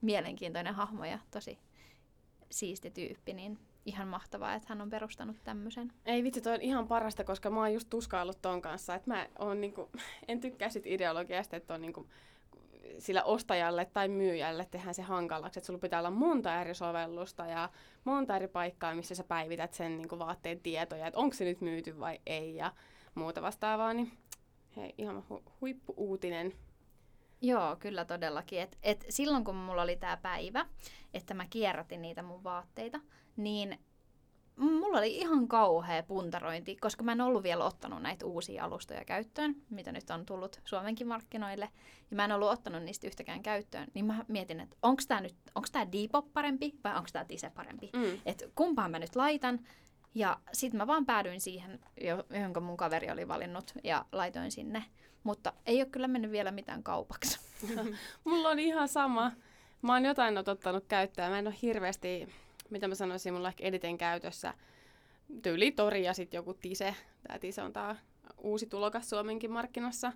mielenkiintoinen 0.02 0.74
hahmo 0.74 1.06
ja 1.06 1.20
tosi 1.32 1.60
siisti 2.50 2.92
tyyppi, 2.92 3.34
niin 3.34 3.60
ihan 3.86 4.08
mahtavaa, 4.08 4.54
että 4.54 4.66
hän 4.70 4.82
on 4.82 4.90
perustanut 4.90 5.38
tämmöisen. 5.44 5.94
Ei 6.06 6.24
vitsi, 6.24 6.42
toi 6.42 6.54
on 6.54 6.62
ihan 6.62 6.88
parasta, 6.88 7.24
koska 7.24 7.50
mä 7.50 7.60
oon 7.60 7.74
just 7.74 7.90
tuskaillut 7.90 8.42
ton 8.42 8.62
kanssa, 8.62 8.96
että 8.96 9.10
mä 9.10 9.28
oon 9.40 9.62
niinku, 9.62 9.90
en 10.28 10.40
tykkää 10.40 10.70
sit 10.70 10.86
ideologiasta, 10.86 11.56
että 11.56 11.74
on 11.74 11.82
niinku 11.82 12.08
sillä 12.98 13.24
ostajalle 13.24 13.86
tai 13.86 14.08
myyjälle 14.08 14.68
tehdään 14.72 14.96
se 14.96 15.02
hankalaksi, 15.02 15.60
että 15.60 15.66
sulla 15.66 15.80
pitää 15.80 16.00
olla 16.00 16.12
monta 16.12 16.62
eri 16.62 16.74
sovellusta 16.74 17.46
ja 17.46 17.70
monta 18.04 18.36
eri 18.36 18.48
paikkaa, 18.48 18.96
missä 18.96 19.16
sä 19.16 19.24
päivität 19.24 19.74
sen 19.74 19.98
niin 19.98 20.08
kuin 20.08 20.20
vaatteen 20.20 20.60
tietoja, 20.60 21.08
että 21.08 21.20
onko 21.20 21.36
se 21.36 21.46
nyt 21.46 21.62
myyty 21.62 22.00
vai 22.00 22.20
ei 22.26 22.56
ja 22.56 22.72
muuta 23.16 23.42
vastaavaa, 23.42 23.94
niin 23.94 24.12
hei, 24.78 24.94
ihan 24.98 25.24
hu- 25.30 25.52
huippuuutinen. 25.62 26.54
Joo, 27.42 27.76
kyllä 27.76 28.06
todellakin. 28.06 28.62
Et, 28.62 28.78
et 28.84 29.06
silloin 29.10 29.44
kun 29.44 29.56
mulla 29.56 29.82
oli 29.82 29.96
tämä 29.96 30.18
päivä, 30.18 30.66
että 31.14 31.34
mä 31.34 31.46
kierrätin 31.50 32.02
niitä 32.02 32.24
mun 32.24 32.44
vaatteita, 32.44 33.00
niin 33.38 33.80
mulla 34.58 34.98
oli 34.98 35.18
ihan 35.18 35.48
kauhea 35.48 36.04
puntarointi, 36.04 36.76
koska 36.76 37.04
mä 37.04 37.12
en 37.12 37.22
ollut 37.22 37.44
vielä 37.44 37.66
ottanut 37.66 38.02
näitä 38.02 38.26
uusia 38.26 38.64
alustoja 38.64 39.06
käyttöön, 39.06 39.56
mitä 39.70 39.92
nyt 39.92 40.10
on 40.10 40.26
tullut 40.26 40.62
Suomenkin 40.66 41.08
markkinoille, 41.08 41.70
ja 42.12 42.16
mä 42.16 42.26
en 42.26 42.32
ollut 42.32 42.50
ottanut 42.52 42.84
niistä 42.84 43.08
yhtäkään 43.08 43.44
käyttöön, 43.44 43.88
niin 43.94 44.06
mä 44.06 44.26
mietin, 44.28 44.60
että 44.60 44.76
onko 44.82 45.02
tämä 45.08 45.22
nyt, 45.22 45.36
onko 45.56 45.68
tämä 45.72 45.92
Depop 45.92 46.34
parempi 46.34 46.74
vai 46.84 46.96
onko 46.96 47.10
tämä 47.14 47.26
Tise 47.26 47.50
parempi, 47.50 47.90
Mm. 47.94 48.22
että 48.26 48.46
kumpaan 48.56 48.92
mä 48.92 49.00
nyt 49.00 49.16
laitan, 49.16 49.60
ja 50.16 50.40
sitten 50.54 50.78
mä 50.78 50.88
vaan 50.88 51.06
päädyin 51.06 51.42
siihen, 51.42 51.80
jo- 52.02 52.40
jonka 52.42 52.60
mun 52.60 52.78
kaveri 52.78 53.12
oli 53.12 53.28
valinnut, 53.28 53.72
ja 53.84 54.06
laitoin 54.12 54.52
sinne, 54.52 54.84
mutta 55.24 55.54
ei 55.66 55.82
ole 55.82 55.86
kyllä 55.90 56.08
mennyt 56.08 56.32
vielä 56.32 56.52
mitään 56.52 56.84
kaupaksi. 56.84 57.40
Mulla 58.24 58.50
on 58.50 58.60
ihan 58.60 58.88
sama. 58.88 59.32
Mä 59.82 59.94
oon 59.94 60.06
jotain 60.06 60.38
ottanut 60.38 60.86
käyttöön. 60.88 61.32
Mä 61.32 61.40
en 61.40 61.48
ole 61.48 61.56
hirveästi, 61.62 62.28
mitä 62.72 62.88
mä 62.88 62.96
sanoisin, 62.96 63.34
mulla 63.34 63.48
ehkä 63.48 63.64
editen 63.64 63.98
käytössä 63.98 64.54
tyyli 65.42 65.72
tori 65.72 66.04
ja 66.06 66.14
sitten 66.14 66.38
joku 66.38 66.54
tise. 66.54 66.96
Tää 67.28 67.40
tise 67.40 67.62
on 67.62 67.74
tää 67.74 67.96
uusi 68.38 68.66
tulokas 68.68 69.10
Suomenkin 69.10 69.52
markkinassa. 69.52 70.14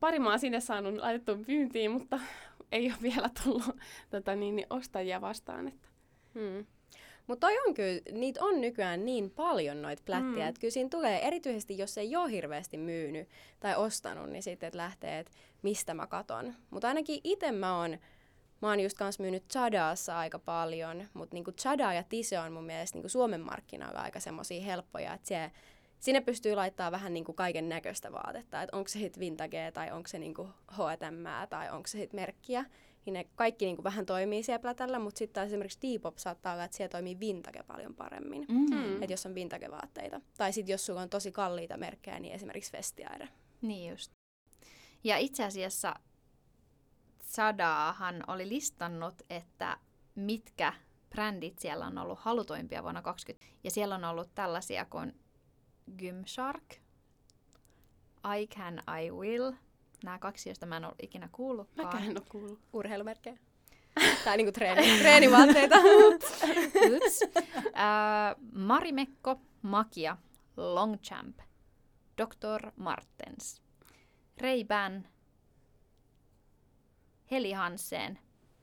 Pari 0.00 0.18
mä 0.18 0.30
oon 0.30 0.38
sinne 0.38 0.60
saanut 0.60 0.94
laitettu 0.94 1.44
pyyntiin, 1.46 1.90
mutta 1.90 2.20
ei 2.72 2.86
ole 2.86 2.98
vielä 3.02 3.30
tullut 3.44 3.76
tota, 4.10 4.34
niin, 4.34 4.56
niin 4.56 4.66
ostajia 4.70 5.20
vastaan. 5.20 5.68
Että. 5.68 5.88
Hmm. 6.34 6.66
Mutta 7.26 7.46
on 7.66 7.74
kyllä, 7.74 8.00
niitä 8.12 8.44
on 8.44 8.60
nykyään 8.60 9.04
niin 9.04 9.30
paljon 9.30 9.82
noita 9.82 10.02
plättiä, 10.06 10.44
Mm. 10.44 10.48
että 10.48 10.60
kyllä 10.60 10.72
siinä 10.72 10.88
tulee, 10.88 11.26
erityisesti 11.26 11.78
jos 11.78 11.98
ei 11.98 12.16
ole 12.16 12.30
hirveästi 12.30 12.76
myynyt 12.78 13.28
tai 13.60 13.76
ostanut, 13.76 14.30
niin 14.30 14.42
sitten 14.42 14.66
että 14.66 14.76
lähtee, 14.76 15.18
että 15.18 15.32
mistä 15.62 15.94
mä 15.94 16.06
katon. 16.06 16.54
Mutta 16.70 16.88
ainakin 16.88 17.20
itse 17.24 17.52
mä 17.52 17.78
oon, 17.78 17.98
mä 18.62 18.68
oon 18.68 18.80
just 18.80 18.98
kans 18.98 19.18
myynyt 19.18 19.48
Chadaassa 19.52 20.18
aika 20.18 20.38
paljon, 20.38 21.04
mutta 21.14 21.34
niinku 21.34 21.52
Chada 21.52 21.92
ja 21.92 22.02
Tise 22.02 22.38
on 22.38 22.52
mun 22.52 22.64
mielestä 22.64 22.96
niinku 22.96 23.08
Suomen 23.08 23.40
markkinoilla 23.40 24.00
aika 24.00 24.20
semmosia 24.20 24.62
helppoja, 24.62 25.14
että 25.14 25.28
se, 25.28 25.50
sinne 25.98 26.20
pystyy 26.20 26.54
laittaa 26.54 26.92
vähän 26.92 27.14
niinku 27.14 27.32
kaiken 27.32 27.68
näköistä 27.68 28.12
vaatetta, 28.12 28.62
että 28.62 28.76
onko 28.76 28.88
se 28.88 28.98
hit 28.98 29.18
vintage 29.18 29.70
tai 29.74 29.92
onko 29.92 30.08
se 30.08 30.18
niinku 30.18 30.48
H&M 30.72 31.48
tai 31.50 31.70
onko 31.70 31.86
se 31.86 31.98
hit 31.98 32.12
merkkiä 32.12 32.64
niin 33.06 33.14
ne 33.14 33.26
kaikki 33.34 33.64
niin 33.64 33.76
kuin 33.76 33.84
vähän 33.84 34.06
toimii 34.06 34.42
siellä 34.42 34.58
plätällä, 34.58 34.98
mutta 34.98 35.18
sitten 35.18 35.34
taas 35.34 35.46
esimerkiksi 35.46 35.78
Depop 35.82 36.18
saattaa 36.18 36.52
olla, 36.52 36.64
että 36.64 36.76
siellä 36.76 36.90
toimii 36.90 37.20
vintage 37.20 37.62
paljon 37.62 37.94
paremmin. 37.94 38.46
Mm. 38.48 38.74
Mm. 38.74 39.02
Että 39.02 39.12
jos 39.12 39.26
on 39.26 39.34
vintage-vaatteita. 39.34 40.20
Tai 40.36 40.52
sitten 40.52 40.72
jos 40.72 40.86
sulla 40.86 41.00
on 41.00 41.10
tosi 41.10 41.32
kalliita 41.32 41.76
merkkejä, 41.76 42.20
niin 42.20 42.34
esimerkiksi 42.34 42.72
Vestiaire. 42.72 43.28
Niin 43.62 43.90
just. 43.90 44.12
Ja 45.04 45.16
itse 45.16 45.44
asiassa 45.44 45.94
Sadaahan 47.36 48.24
oli 48.26 48.48
listannut, 48.48 49.22
että 49.30 49.76
mitkä 50.14 50.72
brändit 51.10 51.58
siellä 51.58 51.86
on 51.86 51.98
ollut 51.98 52.18
halutoimpia 52.18 52.82
vuonna 52.82 53.02
2020. 53.02 53.60
Ja 53.64 53.70
siellä 53.70 53.94
on 53.94 54.04
ollut 54.04 54.34
tällaisia 54.34 54.84
kuin 54.84 55.20
Gymshark, 55.98 56.74
I 58.38 58.46
Can, 58.46 58.82
I 59.04 59.10
Will. 59.10 59.52
Nämä 60.04 60.18
kaksi, 60.18 60.48
joista 60.48 60.66
mä 60.66 60.76
en 60.76 60.84
ole 60.84 60.94
ikinä 61.02 61.28
kuullutkaan. 61.32 61.86
Mäkään 61.86 62.04
en 62.04 62.18
ole 62.18 62.26
kuullut. 62.28 62.60
Urheilumerkkejä. 62.72 63.38
tai 64.24 64.36
niinku 64.36 64.52
treeni, 64.52 64.98
treenivaatteita. 65.02 65.76
Oops. 65.76 67.20
Ää, 67.74 68.36
Marimekko, 68.52 69.40
Makia, 69.62 70.16
Longchamp, 70.56 71.38
Dr. 72.18 72.70
Martens, 72.76 73.62
Ray-Ban, 74.40 75.15
Heli 77.30 77.52
Hansen, 77.52 78.18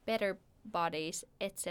Better 0.05 0.35
Bodies, 0.71 1.25
etc. 1.41 1.65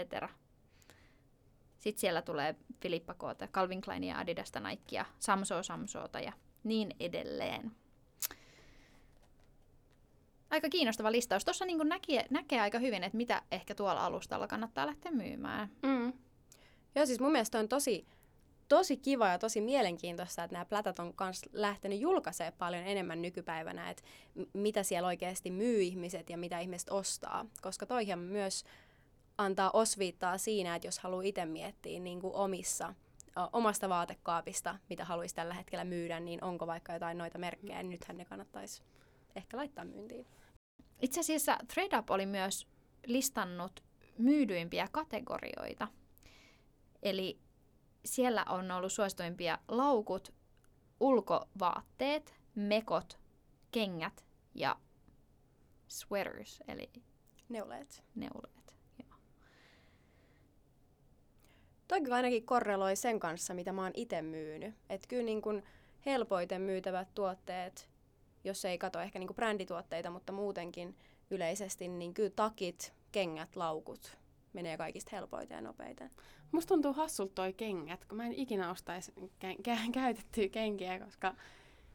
Sitten 1.79 2.01
siellä 2.01 2.21
tulee 2.21 2.55
Filippa 2.81 3.13
Koota, 3.13 3.47
Calvin 3.47 3.81
Kleinia, 3.81 4.17
Adidasta, 4.17 4.59
Nikea, 4.59 5.05
Samsoo, 5.19 5.63
Samsoota 5.63 6.19
ja 6.19 6.33
niin 6.63 6.95
edelleen. 6.99 7.71
Aika 10.49 10.69
kiinnostava 10.69 11.11
listaus. 11.11 11.45
Tuossa 11.45 11.65
niin 11.65 11.77
näkee, 11.89 12.25
näkee 12.29 12.61
aika 12.61 12.79
hyvin, 12.79 13.03
että 13.03 13.17
mitä 13.17 13.41
ehkä 13.51 13.75
tuolla 13.75 14.05
alustalla 14.05 14.47
kannattaa 14.47 14.87
lähteä 14.87 15.11
myymään. 15.11 15.69
Mm. 15.83 16.13
Joo, 16.95 17.05
siis 17.05 17.19
mun 17.19 17.31
mielestä 17.31 17.59
on 17.59 17.69
tosi, 17.69 18.07
tosi 18.69 18.97
kiva 18.97 19.27
ja 19.27 19.39
tosi 19.39 19.61
mielenkiintoista, 19.61 20.43
että 20.43 20.53
nämä 20.53 20.65
plätät 20.65 20.99
on 20.99 21.13
kans 21.13 21.41
lähtenyt 21.53 21.99
julkaisemaan 21.99 22.53
paljon 22.57 22.83
enemmän 22.83 23.21
nykypäivänä, 23.21 23.89
että 23.89 24.03
mitä 24.53 24.83
siellä 24.83 25.07
oikeasti 25.07 25.51
myy 25.51 25.81
ihmiset 25.81 26.29
ja 26.29 26.37
mitä 26.37 26.59
ihmiset 26.59 26.89
ostaa. 26.89 27.45
Koska 27.61 27.85
toihan 27.85 28.19
myös 28.19 28.63
antaa 29.37 29.71
osviittaa 29.71 30.37
siinä, 30.37 30.75
että 30.75 30.87
jos 30.87 30.99
haluaa 30.99 31.23
itse 31.23 31.45
miettiä 31.45 31.99
niin 31.99 32.21
kuin 32.21 32.33
omissa, 32.33 32.93
omasta 33.53 33.89
vaatekaapista, 33.89 34.75
mitä 34.89 35.05
haluaisi 35.05 35.35
tällä 35.35 35.53
hetkellä 35.53 35.85
myydä, 35.85 36.19
niin 36.19 36.43
onko 36.43 36.67
vaikka 36.67 36.93
jotain 36.93 37.17
noita 37.17 37.37
merkkejä, 37.37 37.83
niin 37.83 37.89
nythän 37.89 38.17
ne 38.17 38.25
kannattaisi 38.25 38.83
ehkä 39.35 39.57
laittaa 39.57 39.85
myyntiin. 39.85 40.27
Itse 41.01 41.19
asiassa 41.19 41.57
ThreadUp 41.67 42.09
oli 42.09 42.25
myös 42.25 42.67
listannut 43.05 43.83
myydyimpiä 44.17 44.87
kategorioita. 44.91 45.87
Eli 47.01 47.39
siellä 48.05 48.45
on 48.49 48.71
ollut 48.71 48.91
suosituimpia 48.91 49.59
laukut, 49.67 50.33
ulkovaatteet, 50.99 52.35
mekot, 52.55 53.19
kengät 53.71 54.25
ja 54.55 54.75
sweaters, 55.87 56.63
eli 56.67 56.91
Neuleet. 57.49 58.03
neuleet. 58.15 58.53
Toi 61.87 62.01
kyllä 62.01 62.15
ainakin 62.15 62.45
korreloi 62.45 62.95
sen 62.95 63.19
kanssa, 63.19 63.53
mitä 63.53 63.71
mä 63.71 63.83
oon 63.83 63.91
itse 63.93 64.21
myynyt. 64.21 64.75
Että 64.89 65.07
kyllä 65.07 65.23
niin 65.23 65.41
kun 65.41 65.63
helpoiten 66.05 66.61
myytävät 66.61 67.07
tuotteet, 67.15 67.89
jos 68.43 68.65
ei 68.65 68.77
kato 68.77 68.99
ehkä 68.99 69.19
niin 69.19 69.27
kuin 69.27 69.35
brändituotteita, 69.35 70.09
mutta 70.09 70.31
muutenkin 70.31 70.97
yleisesti, 71.31 71.87
niin 71.87 72.13
kyllä 72.13 72.29
takit, 72.29 72.93
kengät, 73.11 73.55
laukut 73.55 74.17
menee 74.53 74.77
kaikista 74.77 75.15
helpoiten 75.15 75.55
ja 75.55 75.61
nopeiten. 75.61 76.11
Musta 76.51 76.67
tuntuu 76.67 76.93
hassulta 76.93 77.33
toi 77.35 77.53
kengät, 77.53 78.05
kun 78.05 78.17
mä 78.17 78.25
en 78.25 78.33
ikinä 78.33 78.71
ostaisi 78.71 79.11
kä- 79.17 79.61
kä- 79.67 79.91
käytettyjä 79.91 80.49
kenkiä, 80.49 80.99
koska 80.99 81.35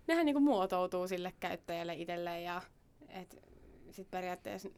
nehän 0.07 0.27
niinku 0.27 0.41
muotoutuu 0.41 1.09
sille 1.09 1.33
käyttäjälle 1.41 1.95
itselleen 1.95 2.45
ja 2.45 2.62
et 3.09 3.37
sit 3.91 4.11
periaatteessa 4.11 4.69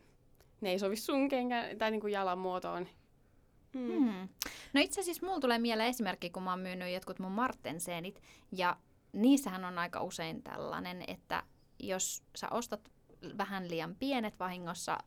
ne 0.61 0.71
ei 0.71 0.79
sovi 0.79 0.97
sun 0.97 1.29
kenkään 1.29 1.79
tai 1.79 1.91
niinku 1.91 2.07
jalan 2.07 2.39
muotoon. 2.39 2.87
Hmm. 3.75 4.29
No 4.73 4.81
itse 4.81 5.01
asiassa 5.01 5.27
mulla 5.27 5.41
tulee 5.41 5.59
mieleen 5.59 5.89
esimerkki, 5.89 6.31
kun 6.31 6.43
mä 6.43 6.51
oon 6.51 6.61
myynyt 6.61 6.93
jotkut 6.93 7.19
mun 7.19 7.33
Martenseenit, 7.33 8.23
ja 8.53 8.77
niissähän 9.13 9.65
on 9.65 9.79
aika 9.79 10.03
usein 10.03 10.43
tällainen, 10.43 11.05
että 11.09 11.43
jos 11.79 12.23
sä 12.37 12.49
ostat 12.51 12.91
vähän 13.39 13.71
liian 13.71 13.97
pienet 13.99 14.39
vahingossa, 14.39 14.99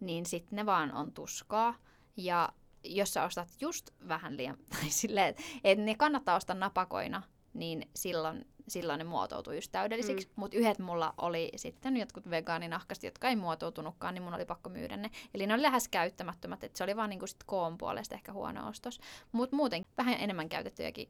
niin 0.00 0.26
sitten 0.26 0.56
ne 0.56 0.66
vaan 0.66 0.92
on 0.92 1.12
tuskaa. 1.12 1.74
Ja 2.18 2.48
jos 2.84 3.14
sä 3.14 3.24
ostat 3.24 3.48
just 3.60 3.90
vähän 4.08 4.36
liian, 4.36 4.56
tai 4.80 4.90
silleen, 4.90 5.34
että 5.64 5.84
ne 5.84 5.94
kannattaa 5.94 6.36
ostaa 6.36 6.56
napakoina, 6.56 7.22
niin 7.54 7.88
silloin, 7.96 8.46
silloin 8.68 8.98
ne 8.98 9.04
muotoutuu 9.04 9.52
just 9.52 9.72
täydellisiksi. 9.72 10.26
Mm. 10.26 10.32
Mutta 10.36 10.56
yhdet 10.56 10.78
mulla 10.78 11.14
oli 11.18 11.52
sitten 11.56 11.96
jotkut 11.96 12.30
vegaaninahkasti, 12.30 13.06
jotka 13.06 13.28
ei 13.28 13.36
muotoutunutkaan, 13.36 14.14
niin 14.14 14.22
mun 14.22 14.34
oli 14.34 14.44
pakko 14.44 14.70
myydä 14.70 14.96
ne. 14.96 15.10
Eli 15.34 15.46
ne 15.46 15.54
oli 15.54 15.62
lähes 15.62 15.88
käyttämättömät, 15.88 16.64
että 16.64 16.78
se 16.78 16.84
oli 16.84 16.96
vaan 16.96 17.10
niinku 17.10 17.26
sit 17.26 17.44
koon 17.46 17.78
puolesta 17.78 18.14
ehkä 18.14 18.32
huono 18.32 18.68
ostos. 18.68 19.00
Mutta 19.32 19.56
muuten 19.56 19.84
vähän 19.98 20.20
enemmän 20.20 20.48
käytettyjäkin 20.48 21.08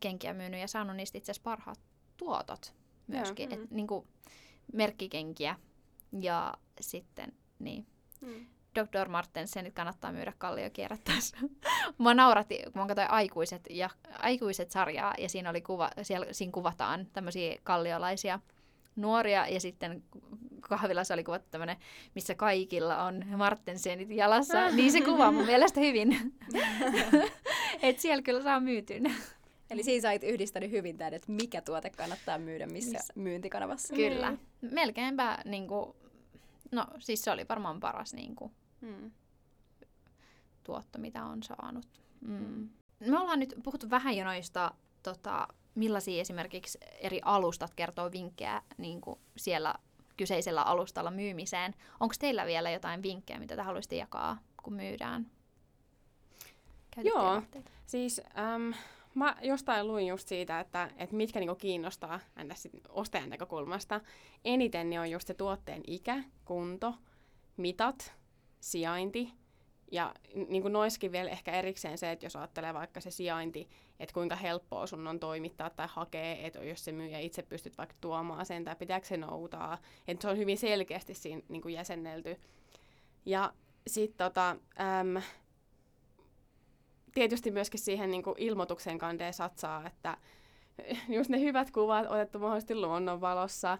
kenkiä 0.00 0.34
myynyt 0.34 0.60
ja 0.60 0.68
saanut 0.68 0.96
niistä 0.96 1.18
itse 1.18 1.32
asiassa 1.32 1.44
parhaat 1.44 1.80
tuotot 2.16 2.74
myöskin. 3.06 3.50
Joo, 3.50 3.62
Et 3.62 3.70
niinku 3.70 4.06
merkkikenkiä 4.72 5.56
ja 6.20 6.54
sitten 6.80 7.32
niin. 7.58 7.86
Mm. 8.20 8.46
Dr. 8.74 9.08
Martensenit 9.08 9.74
kannattaa 9.74 10.12
myydä 10.12 10.32
kalliokierrättäessä. 10.38 11.36
Mua 11.98 12.14
nauratti, 12.14 12.62
kun 12.62 12.82
mä 12.82 12.86
katsoin 12.86 13.10
aikuiset, 13.10 13.62
ja, 13.70 13.90
aikuiset 14.18 14.70
sarjaa, 14.70 15.14
ja 15.18 15.28
siinä, 15.28 15.50
oli 15.50 15.60
kuva, 15.60 15.90
siellä, 16.02 16.26
siinä 16.32 16.52
kuvataan 16.52 17.06
tämmöisiä 17.12 17.56
kalliolaisia 17.62 18.40
nuoria, 18.96 19.48
ja 19.48 19.60
sitten 19.60 20.02
kahvilassa 20.60 21.14
oli 21.14 21.24
kuvattu 21.24 21.48
tämmöinen, 21.50 21.76
missä 22.14 22.34
kaikilla 22.34 23.04
on 23.04 23.24
Martensenit 23.36 24.10
jalassa, 24.10 24.70
niin 24.76 24.92
se 24.92 25.00
kuvaa 25.00 25.32
mun 25.32 25.46
mielestä 25.46 25.80
hyvin. 25.80 26.32
Et 27.82 28.00
siellä 28.00 28.22
kyllä 28.22 28.42
saa 28.42 28.60
myytyn. 28.60 29.14
Eli 29.70 29.82
siinä 29.82 30.02
sait 30.02 30.22
yhdistänyt 30.22 30.70
hyvin 30.70 30.98
tämän, 30.98 31.14
että 31.14 31.32
mikä 31.32 31.60
tuote 31.60 31.90
kannattaa 31.90 32.38
myydä 32.38 32.66
missä 32.66 32.98
myyntikanavassa. 33.14 33.94
Kyllä. 33.94 34.36
Melkeinpä 34.60 35.38
niin 35.44 35.68
kuin, 35.68 35.94
no 36.72 36.86
siis 36.98 37.24
se 37.24 37.30
oli 37.30 37.46
varmaan 37.48 37.80
paras 37.80 38.14
niin 38.14 38.36
kuin, 38.36 38.52
Mm. 38.80 39.10
tuotto, 40.64 40.98
mitä 40.98 41.24
on 41.24 41.42
saanut. 41.42 41.86
Mm. 42.20 42.68
Me 43.00 43.18
ollaan 43.18 43.38
nyt 43.38 43.54
puhuttu 43.62 43.90
vähän 43.90 44.16
jo 44.16 44.24
noista, 44.24 44.74
tota, 45.02 45.48
millaisia 45.74 46.20
esimerkiksi 46.20 46.78
eri 46.98 47.20
alustat 47.24 47.74
kertoo 47.74 48.12
vinkkejä 48.12 48.62
niin 48.78 49.00
kuin 49.00 49.18
siellä 49.36 49.74
kyseisellä 50.16 50.62
alustalla 50.62 51.10
myymiseen. 51.10 51.74
Onko 52.00 52.14
teillä 52.18 52.46
vielä 52.46 52.70
jotain 52.70 53.02
vinkkejä, 53.02 53.38
mitä 53.38 53.56
te 53.56 53.62
haluaisitte 53.62 53.96
jakaa, 53.96 54.38
kun 54.62 54.72
myydään? 54.72 55.30
Joo. 56.96 57.42
Siis 57.86 58.20
äm, 58.38 58.74
mä 59.14 59.36
jostain 59.42 59.86
luin 59.86 60.06
just 60.06 60.28
siitä, 60.28 60.60
että, 60.60 60.90
että 60.96 61.16
mitkä 61.16 61.40
niinku 61.40 61.54
kiinnostaa 61.54 62.20
ns. 62.44 62.68
ostajan 62.88 63.30
näkökulmasta. 63.30 64.00
Eniten 64.44 64.90
niin 64.90 65.00
on 65.00 65.10
just 65.10 65.26
se 65.26 65.34
tuotteen 65.34 65.82
ikä, 65.86 66.24
kunto, 66.44 66.94
mitat, 67.56 68.14
sijainti. 68.60 69.32
Ja 69.92 70.14
niin 70.48 70.62
kuin 70.62 70.72
noiskin 70.72 71.12
vielä 71.12 71.30
ehkä 71.30 71.52
erikseen 71.52 71.98
se, 71.98 72.10
että 72.10 72.26
jos 72.26 72.36
ajattelee 72.36 72.74
vaikka 72.74 73.00
se 73.00 73.10
sijainti, 73.10 73.68
että 74.00 74.12
kuinka 74.12 74.36
helppoa 74.36 74.86
sun 74.86 75.06
on 75.06 75.20
toimittaa 75.20 75.70
tai 75.70 75.86
hakea, 75.90 76.36
että 76.46 76.64
jos 76.64 76.84
se 76.84 76.92
myyjä 76.92 77.18
itse 77.18 77.42
pystyt 77.42 77.78
vaikka 77.78 77.96
tuomaan 78.00 78.46
sen 78.46 78.64
tai 78.64 78.76
pitääkö 78.76 79.06
se 79.06 79.16
noutaa. 79.16 79.78
Että 80.08 80.22
se 80.22 80.28
on 80.28 80.38
hyvin 80.38 80.58
selkeästi 80.58 81.14
siinä 81.14 81.42
niin 81.48 81.62
kuin 81.62 81.74
jäsennelty. 81.74 82.36
Ja 83.26 83.52
sitten 83.86 84.26
tota, 84.26 84.50
äm, 84.50 85.22
tietysti 87.14 87.50
myöskin 87.50 87.80
siihen 87.80 88.10
niin 88.10 88.22
kuin 88.22 88.34
ilmoituksen 88.38 88.98
kandeen 88.98 89.34
satsaa, 89.34 89.86
että 89.86 90.16
just 91.16 91.30
ne 91.30 91.40
hyvät 91.40 91.70
kuvat 91.70 92.06
otettu 92.06 92.38
mahdollisesti 92.38 92.74
luonnonvalossa 92.74 93.78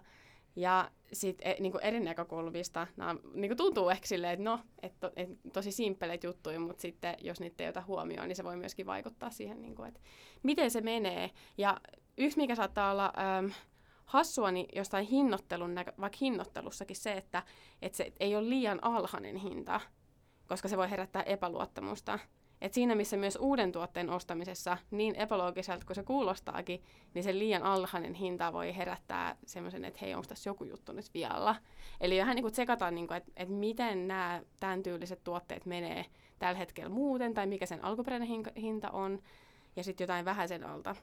ja 0.55 0.91
sitten 1.13 1.55
niin 1.59 1.73
eri 1.81 1.99
näkökulmista. 1.99 2.87
Nämä 2.97 3.15
niin 3.33 3.49
kuin 3.49 3.57
tuntuu 3.57 3.89
ehkä 3.89 4.07
silleen, 4.07 4.33
että 4.33 4.43
no, 4.43 4.59
et, 4.81 4.99
to, 4.99 5.11
et, 5.15 5.29
tosi 5.53 5.71
simppeleitä 5.71 6.27
juttuja, 6.27 6.59
mutta 6.59 6.81
sitten 6.81 7.15
jos 7.21 7.39
niitä 7.39 7.63
ei 7.63 7.69
ota 7.69 7.83
huomioon, 7.87 8.27
niin 8.27 8.35
se 8.35 8.43
voi 8.43 8.57
myöskin 8.57 8.85
vaikuttaa 8.85 9.29
siihen, 9.29 9.61
niin 9.61 9.75
kuin, 9.75 9.87
että 9.87 9.99
miten 10.43 10.71
se 10.71 10.81
menee. 10.81 11.31
Ja 11.57 11.77
yksi, 12.17 12.37
mikä 12.37 12.55
saattaa 12.55 12.91
olla 12.91 13.13
äm, 13.39 13.51
hassua, 14.05 14.51
niin 14.51 14.65
jostain 14.75 15.05
hinnoittelun, 15.05 15.75
näkö, 15.75 15.93
vaikka 15.99 16.17
hinnoittelussakin 16.21 16.95
se, 16.95 17.11
että, 17.11 17.43
että 17.81 17.97
se 17.97 18.13
ei 18.19 18.35
ole 18.35 18.49
liian 18.49 18.79
alhainen 18.81 19.35
hinta, 19.35 19.81
koska 20.47 20.67
se 20.67 20.77
voi 20.77 20.89
herättää 20.89 21.23
epäluottamusta. 21.23 22.19
Et 22.61 22.73
siinä, 22.73 22.95
missä 22.95 23.17
myös 23.17 23.37
uuden 23.41 23.71
tuotteen 23.71 24.09
ostamisessa, 24.09 24.77
niin 24.91 25.15
epäloogiselta 25.15 25.85
kuin 25.85 25.95
se 25.95 26.03
kuulostaakin, 26.03 26.83
niin 27.13 27.23
se 27.23 27.33
liian 27.33 27.63
alhainen 27.63 28.13
hinta 28.13 28.53
voi 28.53 28.77
herättää 28.77 29.35
semmoisen, 29.45 29.85
että 29.85 29.99
hei, 30.01 30.13
onko 30.13 30.27
tässä 30.27 30.49
joku 30.49 30.63
juttu 30.63 30.91
nyt 30.91 31.13
vialla. 31.13 31.55
Eli 32.01 32.19
vähän 32.19 32.35
niin 32.35 32.43
kuin 32.43 32.51
tsekataan, 32.51 32.95
niin 32.95 33.13
että 33.13 33.31
et 33.35 33.49
miten 33.49 34.07
nämä 34.07 34.41
tämän 34.59 34.83
tyyliset 34.83 35.23
tuotteet 35.23 35.65
menee 35.65 36.05
tällä 36.39 36.57
hetkellä 36.57 36.89
muuten, 36.89 37.33
tai 37.33 37.47
mikä 37.47 37.65
sen 37.65 37.83
alkuperäinen 37.85 38.29
hinta 38.57 38.91
on, 38.91 39.19
ja 39.75 39.83
sitten 39.83 40.03
jotain 40.03 40.25
vähän 40.25 40.47
sen 40.47 40.63
alta. 40.63 40.95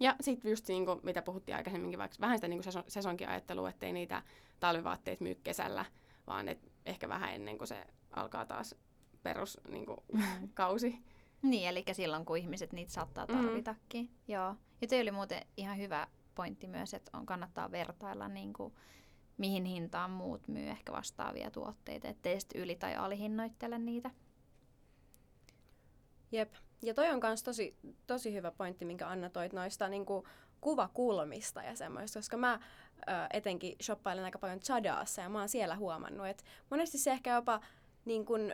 Ja 0.00 0.16
sitten 0.20 0.50
just 0.50 0.68
niin 0.68 0.86
kuin, 0.86 1.00
mitä 1.02 1.22
puhuttiin 1.22 1.56
aikaisemminkin, 1.56 1.98
vaikka 1.98 2.16
vähän 2.20 2.38
sitä 2.38 2.48
niin 2.48 2.62
kuin 2.62 2.84
sesonkiajattelua, 2.88 3.70
ettei 3.70 3.92
niitä 3.92 4.22
talvivaatteet 4.60 5.20
myy 5.20 5.34
kesällä, 5.34 5.84
vaan 6.26 6.48
et 6.48 6.72
ehkä 6.86 7.08
vähän 7.08 7.34
ennen 7.34 7.58
kuin 7.58 7.68
se 7.68 7.86
alkaa 8.10 8.46
taas 8.46 8.74
perus 9.22 9.60
niin 9.68 9.86
kuin, 9.86 9.98
mm. 10.12 10.48
kausi. 10.54 10.98
Niin, 11.42 11.68
eli 11.68 11.84
silloin 11.92 12.24
kun 12.24 12.38
ihmiset 12.38 12.72
niitä 12.72 12.92
saattaa 12.92 13.26
tarvitakin. 13.26 14.04
Mm. 14.04 14.10
Joo. 14.28 14.54
Ja 14.80 14.88
toi 14.88 15.00
oli 15.00 15.10
muuten 15.10 15.46
ihan 15.56 15.78
hyvä 15.78 16.06
pointti 16.34 16.66
myös, 16.66 16.94
että 16.94 17.18
on 17.18 17.26
kannattaa 17.26 17.70
vertailla 17.70 18.28
niin 18.28 18.52
kuin, 18.52 18.74
mihin 19.38 19.64
hintaan 19.64 20.10
muut 20.10 20.48
myy 20.48 20.68
ehkä 20.68 20.92
vastaavia 20.92 21.50
tuotteita, 21.50 22.08
ettei 22.08 22.40
sitten 22.40 22.60
yli- 22.60 22.76
tai 22.76 22.96
alihinnoittele 22.96 23.78
niitä. 23.78 24.10
Jep. 26.32 26.54
Ja 26.82 26.94
toi 26.94 27.10
on 27.10 27.20
myös 27.22 27.42
tosi, 27.42 27.76
tosi 28.06 28.34
hyvä 28.34 28.50
pointti, 28.50 28.84
minkä 28.84 29.08
Anna 29.08 29.30
toit 29.30 29.52
noista 29.52 29.88
niin 29.88 30.06
kuin 30.06 30.24
kuvakulmista 30.60 31.62
ja 31.62 31.76
semmoista, 31.76 32.18
koska 32.18 32.36
mä 32.36 32.60
ö, 33.08 33.12
etenkin 33.32 33.76
shoppailen 33.82 34.24
aika 34.24 34.38
paljon 34.38 34.60
Chadaassa 34.60 35.22
ja 35.22 35.28
mä 35.28 35.38
oon 35.38 35.48
siellä 35.48 35.76
huomannut, 35.76 36.26
että 36.26 36.44
monesti 36.70 36.98
se 36.98 37.10
ehkä 37.10 37.34
jopa 37.34 37.60
niin 38.04 38.24
kun, 38.24 38.52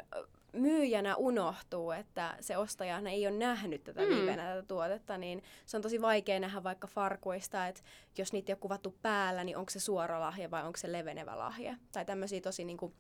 myyjänä 0.55 1.17
unohtuu, 1.17 1.91
että 1.91 2.37
se 2.41 2.57
ostaja 2.57 3.03
ei 3.11 3.27
ole 3.27 3.37
nähnyt 3.37 3.85
tätä 3.85 4.01
mm. 4.01 4.09
livenä 4.09 4.55
tätä 4.55 4.63
tuotetta, 4.69 5.19
niin 5.19 5.43
se 5.67 5.77
on 5.77 5.83
tosi 5.83 6.01
vaikea 6.01 6.41
nähdä 6.41 6.63
vaikka 6.63 6.87
farkuista, 6.87 7.67
että 7.67 7.83
jos 8.19 8.33
niitä 8.33 8.53
ei 8.53 8.55
ole 8.55 8.61
kuvattu 8.61 8.95
päällä, 9.03 9.45
niin 9.45 9.57
onko 9.57 9.71
se 9.71 9.81
suora 9.81 10.21
lahja 10.21 10.51
vai 10.51 10.67
onko 10.67 10.77
se 10.77 10.93
levenevä 10.93 11.39
lahja. 11.39 11.77
Tai 11.93 12.05
tämmöisiä 12.05 12.41
tosi 12.41 12.65
niin 12.65 12.77
kuin, 12.77 12.95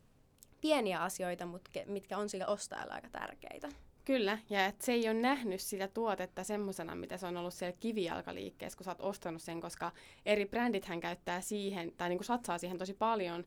pieniä 0.60 1.02
asioita, 1.02 1.46
mutta 1.46 1.70
mitkä 1.86 2.18
on 2.18 2.28
sille 2.28 2.46
ostajalle 2.46 2.92
aika 2.94 3.08
tärkeitä. 3.08 3.68
Kyllä, 4.04 4.38
ja 4.50 4.66
et 4.66 4.80
se 4.80 4.92
ei 4.92 5.08
ole 5.08 5.14
nähnyt 5.14 5.60
sitä 5.60 5.88
tuotetta 5.88 6.44
semmoisena, 6.44 6.94
mitä 6.94 7.16
se 7.16 7.26
on 7.26 7.36
ollut 7.36 7.54
siellä 7.54 7.76
kivijalkaliikkeessä, 7.80 8.76
kun 8.76 8.84
sä 8.84 8.90
oot 8.90 9.00
ostanut 9.00 9.42
sen, 9.42 9.60
koska 9.60 9.92
eri 10.26 10.46
brändithän 10.46 11.00
käyttää 11.00 11.40
siihen, 11.40 11.92
tai 11.96 12.08
niin 12.08 12.18
kuin 12.18 12.26
satsaa 12.26 12.58
siihen 12.58 12.78
tosi 12.78 12.94
paljon, 12.94 13.44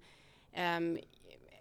äm, 0.78 0.98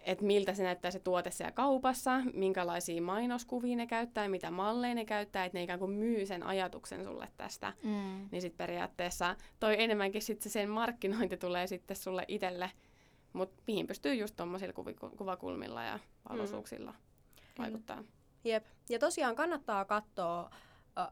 että 0.07 0.25
miltä 0.25 0.53
se 0.53 0.63
näyttää 0.63 0.91
se 0.91 0.99
tuote 0.99 1.31
siellä 1.31 1.51
kaupassa, 1.51 2.21
minkälaisia 2.33 3.01
mainoskuvia 3.01 3.75
ne 3.75 3.87
käyttää, 3.87 4.29
mitä 4.29 4.51
malleja 4.51 4.95
ne 4.95 5.05
käyttää, 5.05 5.45
että 5.45 5.57
ne 5.57 5.63
ikään 5.63 5.79
kuin 5.79 5.91
myy 5.91 6.25
sen 6.25 6.43
ajatuksen 6.43 7.03
sulle 7.03 7.27
tästä. 7.37 7.73
Mm. 7.83 8.29
Niin 8.31 8.41
sitten 8.41 8.57
periaatteessa 8.57 9.35
toi 9.59 9.75
enemmänkin 9.83 10.21
sitten 10.21 10.43
se 10.43 10.49
sen 10.49 10.69
markkinointi 10.69 11.37
tulee 11.37 11.67
sitten 11.67 11.97
sulle 11.97 12.25
itselle, 12.27 12.71
mutta 13.33 13.63
mihin 13.67 13.87
pystyy 13.87 14.13
just 14.13 14.35
tuommoisilla 14.35 14.73
kuvakulmilla 15.17 15.83
ja 15.83 15.99
valoisuuksilla 16.29 16.91
mm. 16.91 17.63
vaikuttaa. 17.63 18.03
Jep. 18.43 18.65
Ja 18.89 18.99
tosiaan 18.99 19.35
kannattaa 19.35 19.85
katsoa 19.85 20.49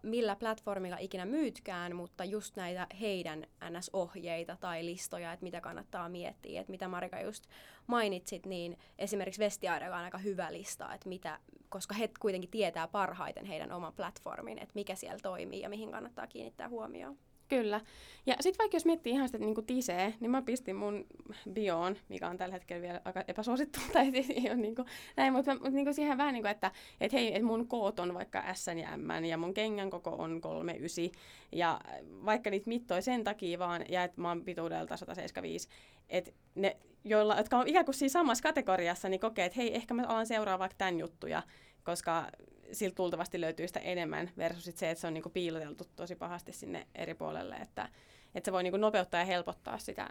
millä 0.04 0.36
platformilla 0.36 0.98
ikinä 0.98 1.26
myytkään, 1.26 1.96
mutta 1.96 2.24
just 2.24 2.56
näitä 2.56 2.88
heidän 3.02 3.48
NS-ohjeita 3.70 4.58
tai 4.60 4.86
listoja, 4.86 5.34
että 5.34 5.44
mitä 5.44 5.62
kannattaa 5.62 6.10
miettiä. 6.10 6.62
Että 6.62 6.72
mitä 6.72 6.88
Marika 6.88 7.22
just 7.22 7.44
mainitsit, 7.88 8.46
niin 8.46 8.78
esimerkiksi 8.98 9.40
Vestiaidella 9.40 9.98
on 9.98 10.04
aika 10.04 10.18
hyvä 10.18 10.54
lista, 10.54 10.94
että 10.94 11.10
mitä, 11.10 11.40
koska 11.70 11.96
he 11.96 12.10
kuitenkin 12.20 12.50
tietää 12.50 12.88
parhaiten 12.88 13.46
heidän 13.46 13.72
oman 13.72 13.94
platformin, 13.94 14.58
että 14.58 14.76
mikä 14.76 14.96
siellä 14.96 15.20
toimii 15.24 15.62
ja 15.62 15.70
mihin 15.70 15.92
kannattaa 15.92 16.28
kiinnittää 16.28 16.70
huomioon. 16.70 17.18
Kyllä. 17.48 17.82
Ja 18.26 18.36
sitten 18.40 18.64
vaikka 18.64 18.76
jos 18.76 18.86
miettii 18.86 19.14
ihan 19.14 19.28
sitä 19.28 19.38
niin 19.38 19.66
tisee, 19.66 20.14
niin 20.20 20.32
mä 20.32 20.42
pistin 20.42 20.76
mun 20.76 21.06
bioon, 21.54 21.96
mikä 22.10 22.30
on 22.30 22.38
tällä 22.38 22.54
hetkellä 22.54 22.82
vielä 22.82 23.02
aika 23.06 23.24
epäsuosittu, 23.28 23.80
tai 23.94 24.12
ei 24.16 24.50
ole 24.50 24.56
niin 24.56 24.76
kuin, 24.76 24.88
näin, 25.18 25.34
mutta, 25.34 25.54
mutta 25.54 25.70
niin 25.70 25.86
kuin 25.86 25.94
siihen 25.94 26.18
vähän 26.18 26.34
niin 26.34 26.44
kuin, 26.44 26.52
että 26.52 26.72
et 27.02 27.14
hei, 27.14 27.36
et 27.36 27.44
mun 27.44 27.68
koot 27.68 28.00
on 28.00 28.14
vaikka 28.14 28.54
S 28.54 28.68
ja 28.68 28.98
M, 28.98 29.26
ja 29.26 29.38
mun 29.38 29.54
kengän 29.54 29.90
koko 29.90 30.10
on 30.10 30.42
39, 30.42 31.22
ja 31.52 31.82
vaikka 32.26 32.50
niitä 32.50 32.70
mittoi 32.70 33.02
sen 33.02 33.24
takia 33.24 33.60
vaan, 33.60 33.86
ja 33.90 34.04
että 34.04 34.22
mä 34.22 34.28
oon 34.28 34.42
pituudelta 34.42 34.98
175, 34.98 35.70
että 36.10 36.32
ne, 36.56 36.78
joilla, 37.04 37.38
jotka 37.38 37.58
on 37.58 37.68
ikään 37.68 37.86
kuin 37.86 37.96
siinä 37.96 38.12
samassa 38.12 38.44
kategoriassa, 38.44 39.10
niin 39.10 39.20
kokee, 39.20 39.46
että 39.46 39.58
hei, 39.58 39.76
ehkä 39.76 39.94
mä 39.94 40.04
alan 40.08 40.28
seuraa 40.28 40.60
vaikka 40.60 40.78
tämän 40.78 41.00
juttuja, 41.00 41.44
koska 41.84 42.28
siltä 42.72 42.96
tultavasti 42.96 43.42
löytyy 43.42 43.68
sitä 43.68 43.80
enemmän 43.80 44.32
versus 44.38 44.64
se, 44.76 44.90
että 44.90 45.02
se 45.02 45.08
on 45.08 45.14
niinku 45.14 45.30
piiloteltu 45.30 45.84
tosi 45.96 46.16
pahasti 46.16 46.52
sinne 46.52 46.88
eri 46.96 47.14
puolelle, 47.14 47.56
että, 47.56 47.90
että 48.36 48.48
se 48.48 48.52
voi 48.52 48.64
niinku 48.64 48.78
nopeuttaa 48.78 49.20
ja 49.20 49.26
helpottaa 49.26 49.78
sitä 49.78 50.10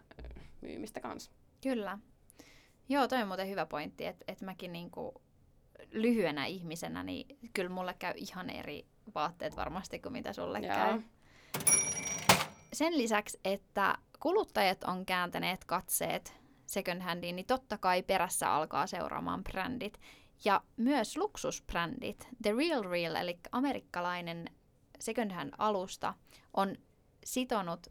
myymistä 0.60 1.00
kanssa. 1.00 1.30
Kyllä. 1.62 1.98
Joo, 2.88 3.08
toi 3.08 3.22
on 3.22 3.28
muuten 3.28 3.48
hyvä 3.48 3.66
pointti, 3.66 4.06
että, 4.06 4.24
että 4.28 4.44
mäkin 4.44 4.72
niinku 4.72 5.22
lyhyenä 5.90 6.46
ihmisenä, 6.46 7.02
niin 7.02 7.38
kyllä 7.54 7.70
mulle 7.70 7.94
käy 7.98 8.14
ihan 8.16 8.50
eri 8.50 8.86
vaatteet 9.14 9.56
varmasti 9.56 9.98
kuin 9.98 10.12
mitä 10.12 10.32
sulle 10.32 10.60
Joo. 10.60 10.74
käy. 10.74 11.00
Sen 12.72 12.98
lisäksi, 12.98 13.40
että 13.44 13.98
kuluttajat 14.20 14.84
on 14.84 15.06
kääntäneet 15.06 15.64
katseet 15.64 16.44
second 16.66 17.02
handiin, 17.02 17.36
niin 17.36 17.46
totta 17.46 17.78
kai 17.78 18.02
perässä 18.02 18.54
alkaa 18.54 18.86
seuraamaan 18.86 19.44
brändit. 19.44 20.00
Ja 20.44 20.60
myös 20.76 21.16
luksusbrändit, 21.16 22.28
The 22.42 22.52
Real 22.52 22.82
Real, 22.82 23.14
eli 23.14 23.38
amerikkalainen 23.52 24.50
second 25.00 25.32
hand 25.32 25.52
alusta, 25.58 26.14
on 26.54 26.76
sitonut 27.24 27.86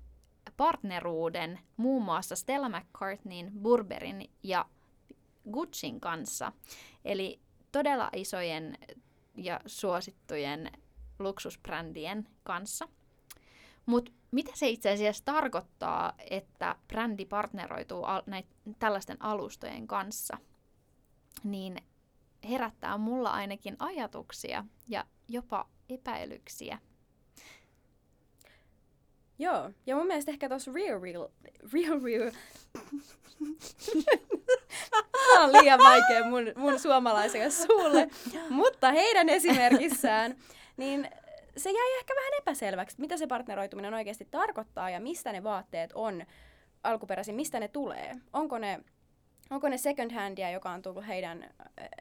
partneruuden 0.57 1.59
muun 1.77 2.03
muassa 2.03 2.35
Stella 2.35 2.69
McCartneyn, 2.69 3.51
Burberryn 3.61 4.25
ja 4.43 4.65
Gucciin 5.51 5.99
kanssa. 5.99 6.51
Eli 7.05 7.39
todella 7.71 8.09
isojen 8.15 8.77
ja 9.35 9.59
suosittujen 9.65 10.71
luksusbrändien 11.19 12.27
kanssa. 12.43 12.87
Mutta 13.85 14.11
mitä 14.31 14.51
se 14.55 14.69
itse 14.69 14.91
asiassa 14.91 15.25
tarkoittaa, 15.25 16.13
että 16.29 16.75
brändi 16.87 17.25
partneroituu 17.25 18.03
al- 18.03 18.23
näit, 18.25 18.45
tällaisten 18.79 19.17
alustojen 19.19 19.87
kanssa? 19.87 20.37
Niin 21.43 21.77
herättää 22.49 22.97
mulla 22.97 23.29
ainakin 23.29 23.75
ajatuksia 23.79 24.65
ja 24.87 25.05
jopa 25.27 25.69
epäilyksiä. 25.89 26.77
Joo, 29.39 29.69
ja 29.85 29.95
mun 29.95 30.07
mielestä 30.07 30.31
ehkä 30.31 30.49
tuossa 30.49 30.71
Real 30.71 31.01
Real, 31.01 31.27
Real 31.73 32.01
Real, 32.03 32.31
Tämä 35.11 35.43
on 35.43 35.51
liian 35.51 35.79
vaikea 35.79 36.25
mun, 36.25 36.43
mun 36.55 36.79
suomalaiselle 36.79 37.49
suulle, 37.49 38.07
mutta 38.49 38.91
heidän 38.91 39.29
esimerkissään, 39.29 40.35
niin 40.77 41.09
se 41.57 41.71
jäi 41.71 41.97
ehkä 41.99 42.13
vähän 42.15 42.33
epäselväksi, 42.37 42.95
mitä 42.99 43.17
se 43.17 43.27
partneroituminen 43.27 43.93
oikeasti 43.93 44.27
tarkoittaa 44.31 44.89
ja 44.89 44.99
mistä 44.99 45.31
ne 45.31 45.43
vaatteet 45.43 45.91
on 45.93 46.25
alkuperäisin, 46.83 47.35
mistä 47.35 47.59
ne 47.59 47.67
tulee. 47.67 48.15
Onko 48.33 48.57
ne, 48.57 48.79
onko 49.53 49.69
ne 49.69 49.77
second 49.77 50.11
handia, 50.11 50.51
joka 50.51 50.69
on 50.69 50.81
tullut 50.81 51.07
heidän 51.07 51.43
äh, 51.43 51.49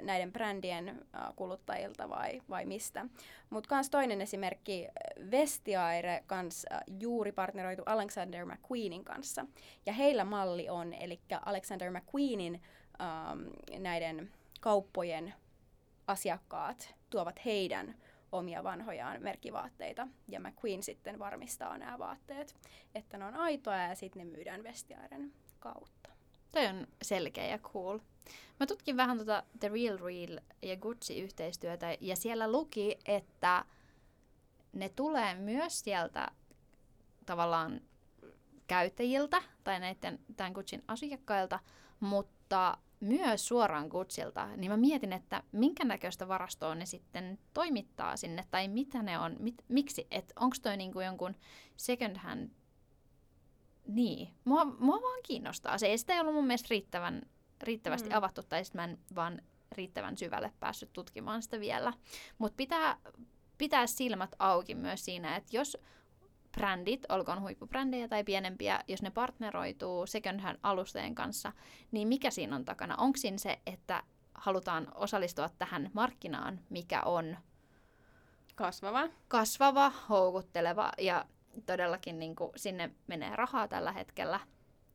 näiden 0.01 0.33
brändien 0.33 0.89
äh, 0.89 1.23
kuluttajilta 1.37 2.09
vai, 2.09 2.43
vai 2.51 2.67
mistä. 2.67 3.07
Mutta 3.51 3.69
kans 3.69 3.91
toinen 3.91 4.21
esimerkki, 4.21 4.89
Vestiaire 5.31 6.23
kans 6.27 6.67
äh, 6.73 6.81
juuri 7.01 7.33
partneroitu 7.33 7.83
Alexander 7.87 8.47
McQueenin 8.47 9.05
kanssa. 9.05 9.47
Ja 9.87 9.93
heillä 9.93 10.25
malli 10.25 10.69
on, 10.69 10.93
eli 10.93 11.21
Alexander 11.47 11.91
McQueenin 11.91 12.63
ähm, 13.01 13.83
näiden 13.83 14.31
kauppojen 14.61 15.35
asiakkaat 16.07 16.95
tuovat 17.11 17.45
heidän 17.45 17.95
omia 18.33 18.65
vanhojaan 18.65 19.23
merkkivaatteita. 19.23 20.09
Ja 20.29 20.41
McQueen 20.41 20.83
sitten 20.83 21.19
varmistaa 21.19 21.79
nämä 21.79 21.99
vaatteet, 21.99 22.57
että 22.95 23.19
ne 23.19 23.25
on 23.25 23.35
aitoja 23.35 23.89
ja 23.89 23.95
sitten 23.95 24.27
ne 24.27 24.37
myydään 24.37 24.63
Vestiairen 24.63 25.33
kautta. 25.61 26.12
Toi 26.53 26.67
on 26.67 26.87
selkeä 27.03 27.47
ja 27.47 27.59
cool. 27.59 27.99
Mä 28.61 28.67
tutkin 28.67 28.97
vähän 28.97 29.19
tota 29.19 29.43
The 29.61 29.69
Real 29.69 29.99
Real 29.99 30.39
ja 30.63 30.77
Gucci-yhteistyötä 30.77 31.97
ja 32.01 32.17
siellä 32.17 32.53
luki, 32.53 32.99
että 33.07 33.65
ne 34.73 34.89
tulee 34.89 35.35
myös 35.35 35.81
sieltä 35.81 36.29
tavallaan 37.27 37.81
käyttäjiltä 38.67 39.43
tai 39.65 39.81
näiden 39.81 40.19
tämän 40.37 40.53
Gucciin 40.53 40.83
asiakkailta, 40.89 41.59
mutta 42.01 42.79
myös 43.01 43.49
suoraan 43.49 43.89
Gucciilta, 43.89 44.57
niin 44.57 44.71
mä 44.71 44.77
mietin, 44.77 45.13
että 45.13 45.43
minkä 45.53 45.85
näköistä 45.85 46.29
varastoa 46.29 46.75
ne 46.75 46.87
sitten 46.87 47.39
toimittaa 47.55 48.17
sinne, 48.17 48.45
tai 48.51 48.69
mitä 48.69 49.03
ne 49.03 49.19
on, 49.19 49.37
mit, 49.39 49.55
miksi, 49.69 50.07
että 50.11 50.35
onko 50.41 50.57
toi 50.63 50.77
niinku 50.77 51.01
jonkun 51.01 51.35
second 51.77 52.17
hand, 52.17 52.51
niin, 53.87 54.35
mua, 54.45 54.65
mua 54.65 55.03
vaan 55.03 55.21
kiinnostaa. 55.23 55.79
Se 55.79 55.87
ei 55.87 55.99
sitä 55.99 56.21
ollut 56.21 56.35
mun 56.35 56.47
mielestä 56.47 56.69
riittävän, 56.71 57.23
riittävästi 57.63 58.09
mm. 58.09 58.17
avattu, 58.17 58.43
tai 58.43 58.65
sitten 58.65 58.81
mä 58.81 58.85
en 58.85 58.99
vaan 59.15 59.43
riittävän 59.73 60.17
syvälle 60.17 60.53
päässyt 60.61 60.93
tutkimaan 60.93 61.43
sitä 61.43 61.61
vielä. 61.61 61.93
Mutta 62.39 62.57
pitää 62.57 62.99
pitää 63.63 63.87
silmät 63.87 64.35
auki 64.39 64.75
myös 64.75 65.05
siinä, 65.05 65.37
että 65.37 65.57
jos 65.57 65.77
brändit, 66.53 67.07
olkoon 67.09 67.43
huippubrändejä 67.43 68.09
tai 68.09 68.25
pienempiä, 68.25 68.81
jos 68.89 69.03
ne 69.03 69.11
partneroituu 69.11 70.07
second 70.07 70.41
hand 70.41 70.59
alusteen 70.63 71.15
kanssa, 71.15 71.53
niin 71.91 72.09
mikä 72.09 72.31
siinä 72.31 72.57
on 72.57 72.65
takana? 72.65 72.97
Onko 72.97 73.17
siinä 73.17 73.39
se, 73.39 73.61
että 73.67 74.03
halutaan 74.35 74.89
osallistua 74.95 75.49
tähän 75.59 75.91
markkinaan, 75.93 76.61
mikä 76.71 77.03
on 77.03 77.37
kasvava, 78.55 79.09
kasvava 79.29 79.93
houkutteleva 80.09 80.93
ja 80.99 81.25
todellakin 81.67 82.19
niin 82.19 82.37
kuin 82.37 82.53
sinne 82.57 82.91
menee 83.07 83.37
rahaa 83.37 83.69
tällä 83.69 83.93
hetkellä. 83.93 84.41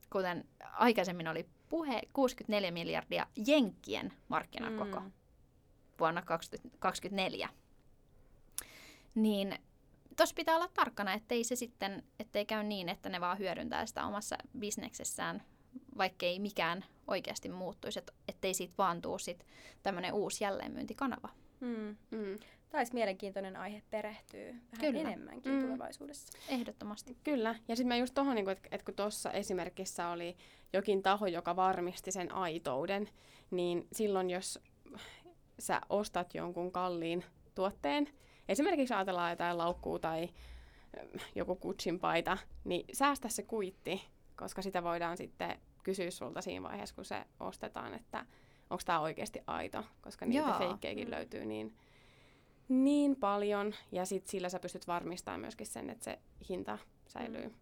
Kuten 0.09 0.45
aikaisemmin 0.73 1.27
oli 1.27 1.45
puhe, 1.69 2.01
64 2.13 2.71
miljardia 2.71 3.27
jenkkien 3.47 4.13
markkinakoko 4.27 4.99
mm. 4.99 5.11
vuonna 5.99 6.21
2024. 6.21 7.49
Niin 9.15 9.55
tuossa 10.17 10.35
pitää 10.35 10.55
olla 10.55 10.69
tarkkana, 10.73 11.13
ettei 11.13 11.43
se 11.43 11.55
sitten, 11.55 12.03
ettei 12.19 12.45
käy 12.45 12.63
niin, 12.63 12.89
että 12.89 13.09
ne 13.09 13.21
vaan 13.21 13.39
hyödyntää 13.39 13.85
sitä 13.85 14.05
omassa 14.05 14.37
bisneksessään, 14.59 15.43
vaikkei 15.97 16.39
mikään 16.39 16.85
oikeasti 17.07 17.49
muuttuisi, 17.49 17.99
et, 17.99 18.11
ettei 18.27 18.53
siitä 18.53 18.73
vaan 18.77 19.01
tuu 19.01 19.19
sit 19.19 19.45
tämmöinen 19.83 20.13
uusi 20.13 20.43
jälleenmyyntikanava. 20.43 21.29
Mm. 21.59 21.97
Mm. 22.11 22.39
Tämä 22.69 22.79
olisi 22.79 22.93
mielenkiintoinen 22.93 23.55
aihe 23.55 23.81
perehtyä 23.89 24.45
vähän 24.47 24.61
Kyllä. 24.79 24.99
enemmänkin 24.99 25.51
mm. 25.51 25.61
tulevaisuudessa. 25.61 26.37
Ehdottomasti. 26.49 27.17
Kyllä. 27.23 27.55
Ja 27.67 27.75
sitten 27.75 27.87
mä 27.87 27.97
just 27.97 28.13
tuohon, 28.13 28.35
niin 28.35 28.49
että 28.49 28.69
et 28.71 28.83
kun 28.83 28.93
tuossa 28.93 29.31
esimerkissä 29.31 30.09
oli 30.09 30.37
jokin 30.73 31.03
taho, 31.03 31.27
joka 31.27 31.55
varmisti 31.55 32.11
sen 32.11 32.31
aitouden, 32.31 33.09
niin 33.51 33.87
silloin 33.91 34.29
jos 34.29 34.59
sä 35.59 35.81
ostat 35.89 36.35
jonkun 36.35 36.71
kalliin 36.71 37.23
tuotteen, 37.55 38.09
esimerkiksi 38.49 38.93
ajatellaan 38.93 39.31
jotain 39.31 39.57
laukkuu 39.57 39.99
tai 39.99 40.29
joku 41.35 41.55
kutsin 41.55 41.99
paita, 41.99 42.37
niin 42.63 42.85
säästä 42.93 43.29
se 43.29 43.43
kuitti, 43.43 44.01
koska 44.35 44.61
sitä 44.61 44.83
voidaan 44.83 45.17
sitten 45.17 45.59
kysyä 45.83 46.11
sulta 46.11 46.41
siinä 46.41 46.63
vaiheessa, 46.63 46.95
kun 46.95 47.05
se 47.05 47.25
ostetaan, 47.39 47.93
että 47.93 48.25
onko 48.69 48.81
tämä 48.85 48.99
oikeasti 48.99 49.39
aito, 49.47 49.83
koska 50.01 50.25
niitä 50.25 50.55
feikkejäkin 50.57 51.11
löytyy 51.11 51.45
niin, 51.45 51.75
niin 52.69 53.15
paljon. 53.15 53.75
Ja 53.91 54.05
sitten 54.05 54.31
sillä 54.31 54.49
sä 54.49 54.59
pystyt 54.59 54.87
varmistamaan 54.87 55.41
myöskin 55.41 55.67
sen, 55.67 55.89
että 55.89 56.03
se 56.03 56.19
hinta 56.49 56.77
säilyy. 57.07 57.47
Mm. 57.47 57.53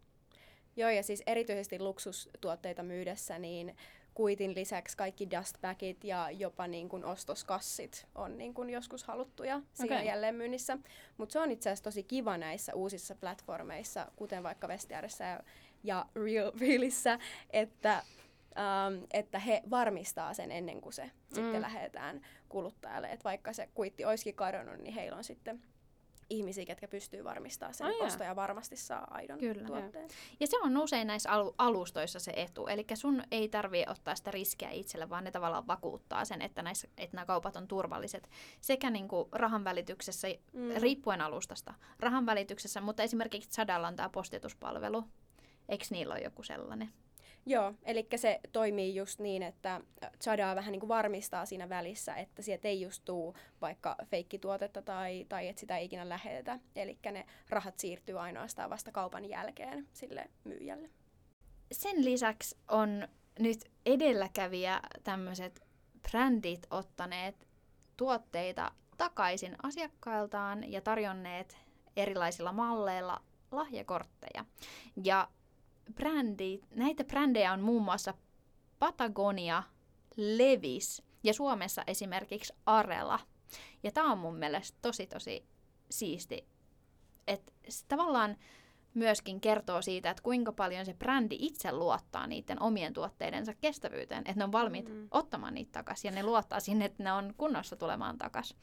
Joo, 0.76 0.90
ja 0.90 1.04
siis 1.04 1.24
erityisesti 1.26 1.80
luksustuotteita 1.80 2.84
myydessä, 2.84 3.40
niin 3.40 3.76
kuitin 4.14 4.56
lisäksi 4.56 4.98
kaikki 4.98 5.30
dustbagit 5.32 6.04
ja 6.04 6.32
jopa 6.32 6.68
niin 6.68 6.90
kuin 6.90 7.06
ostoskassit 7.06 8.08
on 8.16 8.38
niin 8.38 8.54
kuin 8.54 8.70
joskus 8.70 9.04
haluttuja 9.04 9.62
siinä 9.74 9.96
okay. 9.96 10.08
jälleenmyynnissä. 10.08 10.78
Mutta 11.18 11.34
se 11.34 11.40
on 11.40 11.52
itse 11.52 11.70
asiassa 11.70 11.84
tosi 11.84 12.04
kiva 12.04 12.38
näissä 12.38 12.74
uusissa 12.74 13.16
platformeissa, 13.16 14.12
kuten 14.16 14.44
vaikka 14.44 14.68
Vestiarissa 14.68 15.24
ja, 15.24 15.40
ja 15.84 16.06
Real, 16.16 16.52
Realissä, 16.60 17.20
että, 17.50 18.04
ähm, 18.58 19.04
että 19.12 19.40
he 19.40 19.64
varmistaa 19.70 20.34
sen 20.34 20.52
ennen 20.52 20.82
kuin 20.82 20.94
se 20.94 21.04
mm. 21.04 21.36
sitten 21.36 21.62
lähetetään 21.62 22.22
kuluttajalle. 22.50 23.12
Että 23.12 23.24
vaikka 23.24 23.54
se 23.54 23.70
kuitti 23.74 24.06
olisikin 24.06 24.36
kadonnut, 24.36 24.78
niin 24.78 24.94
heillä 24.94 25.18
on 25.18 25.24
sitten 25.24 25.64
ihmisiä, 26.30 26.66
ketkä 26.66 26.88
pystyy 26.88 27.24
varmistamaan 27.24 27.74
sen, 27.74 27.88
että 27.88 28.04
ostaja 28.04 28.36
varmasti 28.36 28.76
saa 28.76 29.08
aidon 29.12 29.40
Kyllä, 29.40 29.64
tuotteen. 29.64 30.04
Jo. 30.04 30.16
Ja 30.40 30.48
se 30.48 30.58
on 30.60 30.78
usein 30.78 31.08
näissä 31.08 31.30
alu- 31.30 31.56
alustoissa 31.58 32.20
se 32.20 32.34
etu. 32.36 32.68
Eli 32.68 32.86
sun 32.94 33.24
ei 33.32 33.50
tarvitse 33.50 33.92
ottaa 33.92 34.16
sitä 34.16 34.32
riskiä 34.32 34.70
itselle, 34.70 35.10
vaan 35.10 35.24
ne 35.24 35.32
tavallaan 35.32 35.68
vakuuttaa 35.68 36.26
sen, 36.26 36.42
että, 36.42 36.62
näissä, 36.62 36.88
että 36.98 37.18
nämä 37.18 37.26
kaupat 37.26 37.56
on 37.56 37.68
turvalliset. 37.68 38.30
Sekä 38.62 38.90
niin 38.90 39.08
kuin 39.08 39.30
rahan 39.32 39.64
välityksessä, 39.64 40.28
mm. 40.54 40.70
riippuen 40.82 41.22
alustasta, 41.22 41.74
rahan 42.00 42.26
välityksessä, 42.26 42.82
mutta 42.82 43.04
esimerkiksi 43.04 43.50
Zadalla 43.50 43.88
on 43.88 43.96
tämä 43.96 44.10
postituspalvelu. 44.10 45.04
Eikö 45.70 45.86
niillä 45.90 46.14
ole 46.14 46.22
joku 46.22 46.44
sellainen? 46.44 46.90
Joo, 47.48 47.74
eli 47.84 48.08
se 48.16 48.40
toimii 48.52 48.96
just 48.96 49.20
niin, 49.20 49.44
että 49.44 49.82
Chadaa 50.22 50.56
vähän 50.56 50.72
niin 50.72 50.80
kuin 50.80 50.88
varmistaa 50.88 51.46
siinä 51.46 51.70
välissä, 51.70 52.16
että 52.16 52.42
sieltä 52.42 52.68
ei 52.68 52.82
just 52.82 53.02
tuu 53.06 53.36
vaikka 53.62 53.96
feikkituotetta 54.06 54.82
tai, 54.82 55.26
tai 55.30 55.48
että 55.48 55.60
sitä 55.60 55.78
ei 55.78 55.86
ikinä 55.86 56.10
lähetetä. 56.10 56.60
Eli 56.76 56.98
ne 57.12 57.26
rahat 57.50 57.80
siirtyy 57.80 58.20
ainoastaan 58.20 58.70
vasta 58.70 58.92
kaupan 58.92 59.26
jälkeen 59.26 59.88
sille 59.94 60.30
myyjälle. 60.44 60.90
Sen 61.72 62.06
lisäksi 62.06 62.58
on 62.68 63.08
nyt 63.40 63.60
edelläkävijä 63.86 64.80
tämmöiset 65.04 65.62
brändit 66.02 66.68
ottaneet 66.70 67.48
tuotteita 67.98 68.72
takaisin 68.98 69.56
asiakkailtaan 69.64 70.72
ja 70.72 70.82
tarjonneet 70.82 71.58
erilaisilla 71.98 72.52
malleilla 72.52 73.22
lahjakortteja. 73.52 74.46
Ja 75.04 75.28
brändi, 75.94 76.60
näitä 76.76 77.04
brändejä 77.04 77.54
on 77.54 77.62
muun 77.62 77.84
muassa 77.84 78.14
Patagonia, 78.80 79.64
Levis 80.18 81.04
ja 81.24 81.34
Suomessa 81.34 81.84
esimerkiksi 81.88 82.54
Arela. 82.66 83.20
Ja 83.84 83.92
tämä 83.92 84.12
on 84.12 84.18
mun 84.18 84.36
mielestä 84.36 84.78
tosi 84.82 85.08
tosi 85.08 85.46
siisti. 85.90 86.48
Että 87.28 87.52
tavallaan 87.88 88.38
myöskin 88.94 89.42
kertoo 89.42 89.82
siitä, 89.82 90.10
että 90.10 90.24
kuinka 90.24 90.52
paljon 90.52 90.86
se 90.86 90.94
brändi 90.94 91.36
itse 91.40 91.72
luottaa 91.72 92.28
niiden 92.28 92.62
omien 92.62 92.94
tuotteidensa 92.94 93.54
kestävyyteen. 93.54 94.20
Että 94.20 94.34
ne 94.38 94.44
on 94.44 94.52
valmiit 94.52 94.90
mm. 94.90 95.08
ottamaan 95.12 95.54
niitä 95.54 95.72
takaisin 95.72 96.10
ja 96.10 96.16
ne 96.16 96.24
luottaa 96.24 96.60
sinne, 96.60 96.86
että 96.86 97.04
ne 97.04 97.12
on 97.12 97.34
kunnossa 97.38 97.76
tulemaan 97.76 98.18
takaisin. 98.18 98.58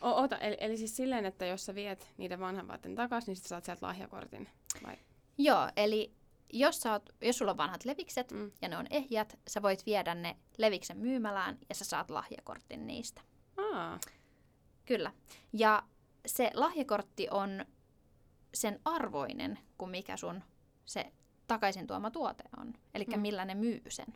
O- 0.00 0.22
ota, 0.22 0.38
eli, 0.38 0.56
eli 0.60 0.76
siis 0.76 0.96
silleen, 0.96 1.26
että 1.26 1.46
jos 1.46 1.66
sä 1.66 1.74
viet 1.74 2.12
niiden 2.16 2.40
vanhan 2.40 2.68
vaatteen 2.68 2.94
takaisin, 2.94 3.32
niin 3.32 3.36
sä 3.36 3.48
saat 3.48 3.64
sieltä 3.64 3.86
lahjakortin? 3.86 4.48
Vai? 4.86 4.96
Joo, 5.38 5.68
eli 5.76 6.15
jos, 6.52 6.80
sä 6.80 6.92
oot, 6.92 7.10
jos 7.20 7.38
sulla 7.38 7.50
on 7.50 7.56
vanhat 7.56 7.84
levikset 7.84 8.32
mm. 8.32 8.50
ja 8.62 8.68
ne 8.68 8.76
on 8.76 8.86
ehjät, 8.90 9.38
sä 9.48 9.62
voit 9.62 9.86
viedä 9.86 10.14
ne 10.14 10.36
leviksen 10.58 10.98
myymälään 10.98 11.58
ja 11.68 11.74
sä 11.74 11.84
saat 11.84 12.10
lahjakortin 12.10 12.86
niistä. 12.86 13.20
Aa. 13.56 14.00
Kyllä. 14.84 15.12
Ja 15.52 15.82
se 16.26 16.50
lahjakortti 16.54 17.28
on 17.30 17.64
sen 18.54 18.80
arvoinen 18.84 19.58
kuin 19.78 19.90
mikä 19.90 20.16
sun 20.16 20.42
se 20.84 21.12
takaisin 21.46 21.86
tuoma 21.86 22.10
tuote 22.10 22.44
on. 22.60 22.74
Eli 22.94 23.04
mm. 23.04 23.20
millä 23.20 23.44
ne 23.44 23.54
myy 23.54 23.82
sen. 23.88 24.06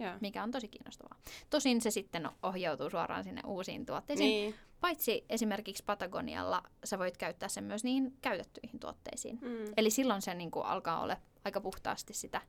Yeah. 0.00 0.20
Mikä 0.20 0.42
on 0.42 0.50
tosi 0.50 0.68
kiinnostavaa. 0.68 1.18
Tosin 1.50 1.80
se 1.80 1.90
sitten 1.90 2.28
ohjautuu 2.42 2.90
suoraan 2.90 3.24
sinne 3.24 3.40
uusiin 3.46 3.86
tuotteisiin. 3.86 4.28
Niin. 4.28 4.54
Paitsi 4.80 5.24
esimerkiksi 5.28 5.84
Patagonialla 5.84 6.62
sä 6.84 6.98
voit 6.98 7.16
käyttää 7.16 7.48
sen 7.48 7.64
myös 7.64 7.84
niihin 7.84 8.16
käytettyihin 8.22 8.80
tuotteisiin. 8.80 9.38
Mm. 9.42 9.72
Eli 9.76 9.90
silloin 9.90 10.22
se 10.22 10.34
niin 10.34 10.50
kuin, 10.50 10.66
alkaa 10.66 11.02
olla 11.02 11.16
aika 11.46 11.60
puhtaasti 11.60 12.14
sitä 12.14 12.40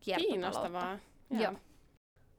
kiertotaloutta. 0.00 0.32
Kiinnostavaa. 0.32 0.98
Joo. 1.30 1.52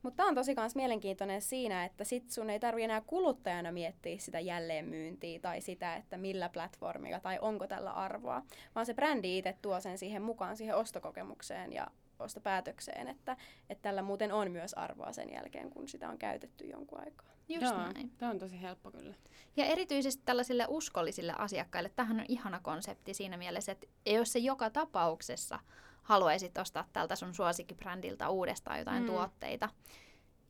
Mutta 0.02 0.18
tämä 0.18 0.30
on 0.30 0.36
tosi 0.36 0.56
kans 0.56 0.76
mielenkiintoinen 0.76 1.42
siinä, 1.42 1.86
että 1.86 2.04
sit 2.04 2.32
sun 2.32 2.50
ei 2.50 2.60
tarvi 2.60 2.84
enää 2.84 3.02
kuluttajana 3.02 3.72
miettiä 3.72 4.18
sitä 4.18 4.40
jälleenmyyntiä 4.40 5.40
tai 5.40 5.62
sitä, 5.62 5.96
että 5.96 6.18
millä 6.18 6.50
platformilla 6.50 7.20
tai 7.20 7.40
onko 7.42 7.68
tällä 7.68 7.92
arvoa, 7.92 8.44
vaan 8.76 8.86
se 8.86 8.94
brändi 8.94 9.38
itse 9.38 9.58
tuo 9.62 9.80
sen 9.80 9.98
siihen 9.98 10.22
mukaan 10.22 10.58
siihen 10.58 10.76
ostokokemukseen 10.76 11.74
ja 11.74 11.88
ostopäätökseen, 12.20 13.08
että, 13.08 13.38
että 13.70 13.82
tällä 13.82 14.02
muuten 14.02 14.32
on 14.32 14.52
myös 14.52 14.74
arvoa 14.74 15.12
sen 15.12 15.30
jälkeen, 15.34 15.70
kun 15.70 15.88
sitä 15.88 16.10
on 16.10 16.18
käytetty 16.18 16.66
jonkun 16.66 17.00
aikaa. 17.00 17.36
Just 17.50 17.62
Joo, 17.62 17.78
näin. 17.78 18.12
Tämä 18.18 18.32
on 18.32 18.40
tosi 18.40 18.62
helppo 18.62 18.92
kyllä. 18.92 19.16
Ja 19.58 19.66
erityisesti 19.66 20.24
tällaisille 20.26 20.66
uskollisille 20.70 21.34
asiakkaille, 21.38 21.92
tähän 21.96 22.20
on 22.20 22.26
ihana 22.28 22.60
konsepti 22.60 23.14
siinä 23.14 23.38
mielessä, 23.38 23.72
että 23.72 23.88
jos 24.06 24.34
se 24.34 24.40
joka 24.40 24.70
tapauksessa 24.70 25.60
haluaisit 26.06 26.58
ostaa 26.58 26.86
tältä 26.94 27.16
sun 27.16 27.34
suosikkibrändiltä 27.34 28.30
uudestaan 28.30 28.80
jotain 28.80 29.04
Mm. 29.04 29.10
mm. 29.10 29.14
tuotteita, 29.16 29.70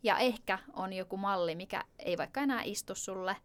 ja 0.03 0.17
ehkä 0.17 0.59
on 0.73 0.93
joku 0.93 1.17
malli, 1.17 1.55
mikä 1.55 1.83
ei 1.99 2.17
vaikka 2.17 2.41
enää 2.41 2.61
istu 2.63 2.95
sulle, 2.95 3.35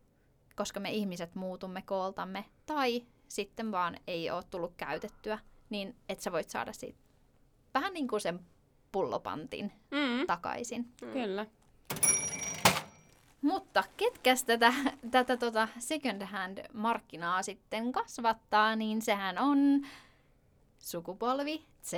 koska 0.57 0.81
me 0.81 0.91
ihmiset 0.91 1.35
muutumme 1.35 1.83
kooltamme, 1.83 2.45
tai 2.67 3.03
sitten 3.29 3.73
vaan 3.73 3.97
ei 4.07 4.31
ole 4.31 4.43
tullut 4.51 4.75
käytettyä, 4.77 5.39
niin 5.71 5.97
että 6.09 6.25
sä 6.25 6.33
voit 6.33 6.51
saada 6.51 6.73
siitä 6.73 6.99
vähän 7.75 7.93
niin 7.93 8.09
kuin 8.09 8.21
sen 8.21 8.41
pullopantin 8.93 9.73
Mm. 9.91 10.27
takaisin. 10.27 10.93
Kyllä. 11.13 11.47
Mutta 13.43 13.85
ketkäs 13.97 14.45
tätä, 14.45 14.73
tätä 15.11 15.37
tota 15.37 15.69
second 15.79 16.23
hand 16.23 16.59
markkinaa 16.73 17.43
sitten 17.43 17.93
kasvattaa, 17.93 18.77
niin 18.77 19.03
sehän 19.03 19.39
on 19.39 19.87
sukupolvi 20.81 21.65
Z. 21.83 21.93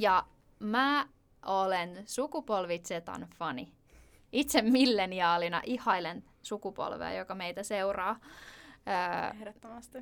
Ja 0.00 0.26
mä 0.58 1.08
olen 1.46 2.02
sukupolvi 2.06 2.78
Zetan 2.78 3.26
fani. 3.38 3.72
Itse 4.32 4.62
milleniaalina 4.62 5.62
ihailen 5.64 6.24
sukupolvea, 6.42 7.12
joka 7.12 7.34
meitä 7.34 7.62
seuraa. 7.62 8.20
Öö, 8.88 9.30
Ehdottomasti. 9.40 9.98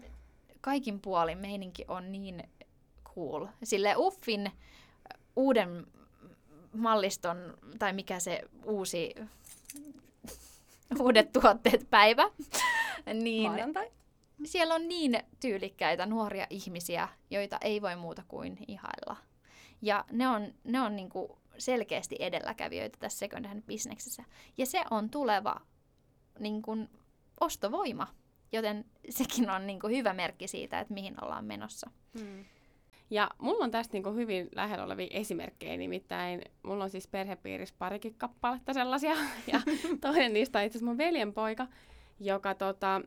kaikin 0.61 1.01
puolin 1.01 1.38
meininki 1.38 1.85
on 1.88 2.12
niin 2.12 2.42
cool. 3.14 3.47
Sille 3.62 3.94
Uffin 3.97 4.53
uuden 5.37 5.87
malliston, 6.73 7.37
tai 7.79 7.92
mikä 7.92 8.20
se 8.20 8.42
uusi, 8.64 9.14
uudet 11.01 11.33
tuotteet 11.33 11.90
päivä, 11.90 12.23
niin 13.14 13.51
Maanantai? 13.51 13.90
Siellä 14.44 14.75
on 14.75 14.88
niin 14.88 15.18
tyylikkäitä 15.40 16.07
nuoria 16.07 16.47
ihmisiä, 16.51 17.09
joita 17.31 17.59
ei 17.61 17.83
voi 17.83 17.97
muuta 17.97 18.23
kuin 18.29 18.59
ihailla. 18.68 19.16
Ja 19.83 20.05
ne 20.12 20.29
on, 20.29 20.55
ne 20.64 20.81
on 20.81 20.97
niinku 20.97 21.38
selkeästi 21.59 22.16
edelläkävijöitä 22.18 22.99
tässä 23.01 23.18
second 23.18 23.47
hand 23.47 23.62
bisneksessä. 23.62 24.25
Ja 24.59 24.66
se 24.66 24.85
on 24.90 25.11
tuleva 25.11 25.61
niinku, 26.38 26.77
ostovoima, 27.40 28.07
joten 28.53 28.85
sekin 29.09 29.51
on 29.51 29.66
niinku 29.66 29.88
hyvä 29.88 30.12
merkki 30.12 30.49
siitä, 30.49 30.81
että 30.81 30.94
mihin 30.94 31.25
ollaan 31.25 31.44
menossa. 31.44 31.90
Mm. 32.14 32.44
Ja 33.11 33.31
mulla 33.38 33.64
on 33.64 33.70
tästä 33.70 33.92
niinku 33.92 34.12
hyvin 34.12 34.49
lähellä 34.55 34.85
olevia 34.85 35.07
esimerkkejä, 35.11 35.77
nimittäin 35.77 36.42
mulla 36.62 36.85
on 36.85 36.90
siis 36.90 37.09
perhepiirissä 37.09 37.75
parikin 37.79 38.14
kappaletta 38.14 38.73
sellaisia, 38.73 39.16
ja 39.53 39.61
toinen 40.01 40.33
niistä 40.33 40.59
on 40.59 40.64
itse 40.64 40.79
asiassa 40.79 40.90
mun 40.90 40.99
veljen 40.99 41.33
poika, 41.33 41.66
joka 42.20 42.55
tota, 42.55 43.01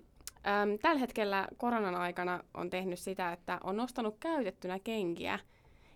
äm, 0.48 0.80
tällä 0.82 1.00
hetkellä 1.00 1.48
koronan 1.58 1.96
aikana 1.96 2.44
on 2.54 2.70
tehnyt 2.70 3.00
sitä, 3.00 3.32
että 3.32 3.60
on 3.64 3.78
nostanut 3.78 4.18
käytettynä 4.20 4.80
kenkiä 4.80 5.40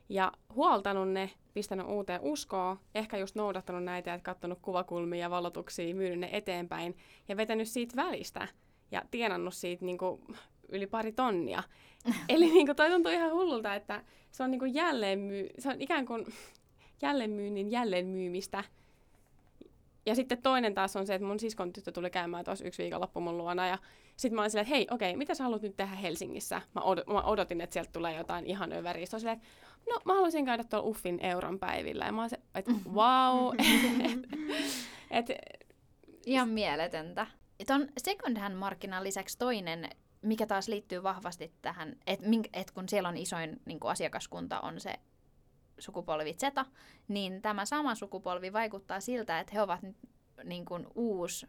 ja 0.10 0.32
huoltanut 0.56 1.10
ne, 1.10 1.30
pistänyt 1.54 1.88
uuteen 1.88 2.22
uskoon, 2.22 2.80
ehkä 2.96 3.18
just 3.18 3.36
noudattanut 3.36 3.84
näitä, 3.84 4.14
että 4.14 4.26
katsonut 4.26 4.60
kuvakulmia 4.62 5.22
ja 5.22 5.30
valotuksia, 5.30 5.96
myynyt 5.96 6.20
ne 6.20 6.30
eteenpäin 6.32 6.98
ja 7.28 7.38
vetänyt 7.38 7.68
siitä 7.68 7.96
välistä 7.96 8.48
ja 8.92 9.02
tienannut 9.12 9.54
siitä 9.54 9.86
niinku 9.86 10.22
yli 10.70 10.88
pari 10.88 11.12
tonnia. 11.12 11.64
Eli 12.30 12.46
niinku 12.46 12.74
toi 12.74 12.90
tuntuu 12.90 13.12
ihan 13.12 13.32
hullulta, 13.32 13.76
että 13.76 14.04
se 14.32 14.44
on 14.44 14.52
niinku 14.52 14.66
jälleenmy- 14.66 15.50
se 15.60 15.70
on 15.70 15.82
ikään 15.82 16.06
kuin 16.06 16.26
jälleenmyynnin 17.02 17.72
jälleenmyymistä. 17.72 18.64
Ja 20.06 20.16
sitten 20.16 20.42
toinen 20.42 20.74
taas 20.74 20.96
on 20.96 21.08
se, 21.08 21.16
että 21.16 21.28
mun 21.28 21.40
siskon 21.40 21.74
tyttö 21.74 21.92
tuli 21.92 22.10
käymään 22.10 22.46
tuossa 22.46 22.66
yksi 22.66 22.84
viikonloppu 22.84 23.20
mun 23.20 23.38
luona 23.38 23.68
ja 23.68 23.78
sitten 24.18 24.36
mä 24.36 24.42
olin 24.42 24.52
silleen, 24.52 24.66
että 24.66 24.76
hei, 24.76 24.88
okei, 24.92 25.16
mitä 25.16 25.36
sä 25.36 25.44
haluat 25.44 25.62
nyt 25.62 25.78
tehdä 25.78 25.96
Helsingissä? 25.96 26.62
Mä, 26.76 26.82
od- 26.82 27.14
mä 27.14 27.22
odotin, 27.22 27.62
että 27.62 27.74
sieltä 27.74 27.92
tulee 27.92 28.18
jotain 28.18 28.46
ihan 28.46 28.74
öväriä. 28.74 29.06
Se 29.06 29.16
on 29.16 29.20
silleen, 29.20 29.42
no 29.90 30.00
mä 30.06 30.14
haluaisin 30.14 30.46
käydä 30.46 30.64
tuolla 30.64 30.88
Uffin 30.88 31.26
euron 31.26 31.60
päivillä. 31.60 32.06
Ja 32.06 32.12
mä 32.12 32.22
olin 32.22 32.30
se, 32.30 32.40
että 32.56 32.72
wow. 32.94 33.56
et, 35.12 35.28
Ihan 36.26 36.50
mieletöntä. 36.50 37.28
Ton 37.68 37.88
second 37.98 38.38
hand 38.38 38.56
markkinan 38.56 39.04
lisäksi 39.04 39.38
toinen, 39.38 39.90
mikä 40.22 40.48
taas 40.48 40.68
liittyy 40.68 41.04
vahvasti 41.04 41.52
tähän, 41.62 41.96
että 42.08 42.28
et 42.54 42.72
kun 42.72 42.90
siellä 42.90 43.10
on 43.10 43.18
isoin 43.18 43.62
niin 43.66 43.80
asiakaskunta 43.84 44.60
on 44.60 44.80
se 44.80 44.94
sukupolvi 45.82 46.34
Z, 46.34 46.44
niin 47.08 47.42
tämä 47.42 47.66
sama 47.66 47.96
sukupolvi 47.96 48.54
vaikuttaa 48.54 49.00
siltä, 49.00 49.40
että 49.40 49.54
he 49.54 49.62
ovat 49.62 49.80
niin 50.44 50.66
kuin 50.66 50.88
uusi 50.96 51.48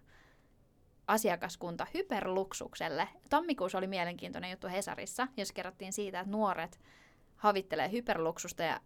asiakaskunta 1.07 1.87
hyperluksukselle. 1.95 3.09
Tammikuussa 3.31 3.79
oli 3.79 3.87
mielenkiintoinen 3.87 4.51
juttu 4.51 4.69
Hesarissa, 4.69 5.29
jos 5.37 5.53
kerrottiin 5.53 5.93
siitä, 5.93 6.21
että 6.21 6.31
nuoret 6.31 6.81
havittelee 7.37 7.93
hyperluksusta 7.93 8.63
ja 8.63 8.81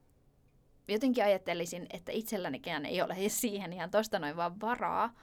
jotenkin 0.89 1.25
ajattelisin, 1.25 1.87
että 1.91 2.13
itsellänikään 2.13 2.87
ei 2.87 3.03
ole 3.03 3.17
siihen 3.29 3.73
ihan 3.73 3.91
tosta 3.91 4.19
noin 4.19 4.37
vaan 4.37 4.61
varaa. 4.61 5.15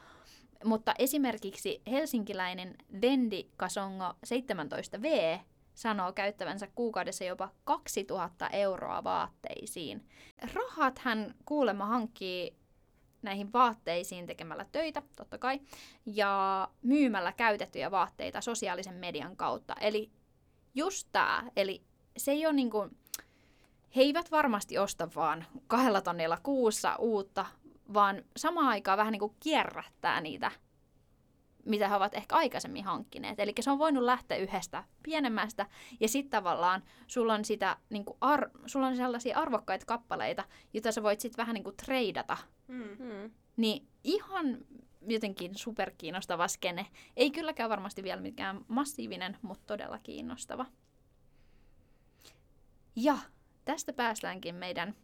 Mutta 0.66 0.94
esimerkiksi 1.00 1.82
helsinkiläinen 1.92 2.76
Vendi 3.02 3.44
Kasongo 3.58 4.14
17V 4.26 5.40
sanoo 5.74 6.14
käyttävänsä 6.14 6.68
kuukaudessa 6.76 7.24
jopa 7.24 7.50
2000 7.64 8.48
euroa 8.48 9.04
vaatteisiin. 9.04 10.08
Rahat 10.54 11.00
hän 11.00 11.36
kuulemma 11.46 11.86
hankkii 11.86 12.56
näihin 13.22 13.54
vaatteisiin 13.54 14.26
tekemällä 14.26 14.66
töitä, 14.72 15.02
totta 15.16 15.38
kai, 15.38 15.60
ja 16.06 16.68
myymällä 16.82 17.32
käytettyjä 17.32 17.92
vaatteita 17.92 18.42
sosiaalisen 18.42 18.96
median 18.96 19.36
kautta. 19.36 19.76
Eli 19.82 20.12
just 20.76 21.08
tää, 21.12 21.52
eli 21.56 21.84
se 22.18 22.32
ei 22.32 22.46
ole 22.46 22.54
niinku, 22.54 22.90
he 23.96 24.02
eivät 24.02 24.32
varmasti 24.32 24.78
osta 24.78 25.10
vaan 25.16 25.46
kahdella 25.68 26.02
tonnilla 26.02 26.38
kuussa 26.44 26.96
uutta, 26.96 27.46
vaan 27.94 28.24
samaan 28.38 28.68
aikaan 28.68 28.98
vähän 28.98 29.12
niin 29.12 29.20
kuin 29.20 29.36
kierrättää 29.40 30.22
niitä, 30.22 30.52
mitä 31.66 31.88
he 31.88 31.96
ovat 31.96 32.14
ehkä 32.14 32.36
aikaisemmin 32.36 32.84
hankkineet. 32.84 33.40
Eli 33.40 33.54
se 33.60 33.72
on 33.72 33.80
voinut 33.80 34.04
lähteä 34.04 34.38
yhdestä 34.38 34.84
pienemmästä, 35.04 35.66
ja 36.00 36.08
sitten 36.08 36.32
tavallaan 36.32 36.84
sulla 37.08 37.34
on, 37.34 37.46
sitä, 37.46 37.78
niin 37.90 38.06
kuin 38.06 38.18
ar- 38.22 38.50
sulla 38.66 38.88
on 38.88 38.96
sellaisia 38.96 39.40
arvokkaita 39.40 39.86
kappaleita, 39.86 40.44
joita 40.74 40.92
sä 40.92 41.04
voit 41.04 41.20
sitten 41.20 41.38
vähän 41.38 41.54
niin 41.54 41.64
kuin 41.64 41.78
treidata. 41.78 42.38
Mm. 42.68 42.84
Mm. 43.00 43.32
Niin 43.58 43.88
ihan 44.04 44.58
jotenkin 45.08 45.56
superkiinnostava 45.56 46.48
skene. 46.48 46.88
Ei 47.18 47.32
kylläkään 47.32 47.70
varmasti 47.70 48.04
vielä 48.04 48.22
mikään 48.22 48.66
massiivinen, 48.68 49.38
mutta 49.42 49.64
todella 49.68 50.00
kiinnostava. 50.04 50.66
Ja 52.96 53.18
tästä 53.66 53.94
päästäänkin 53.94 54.56
meidän 54.56 54.96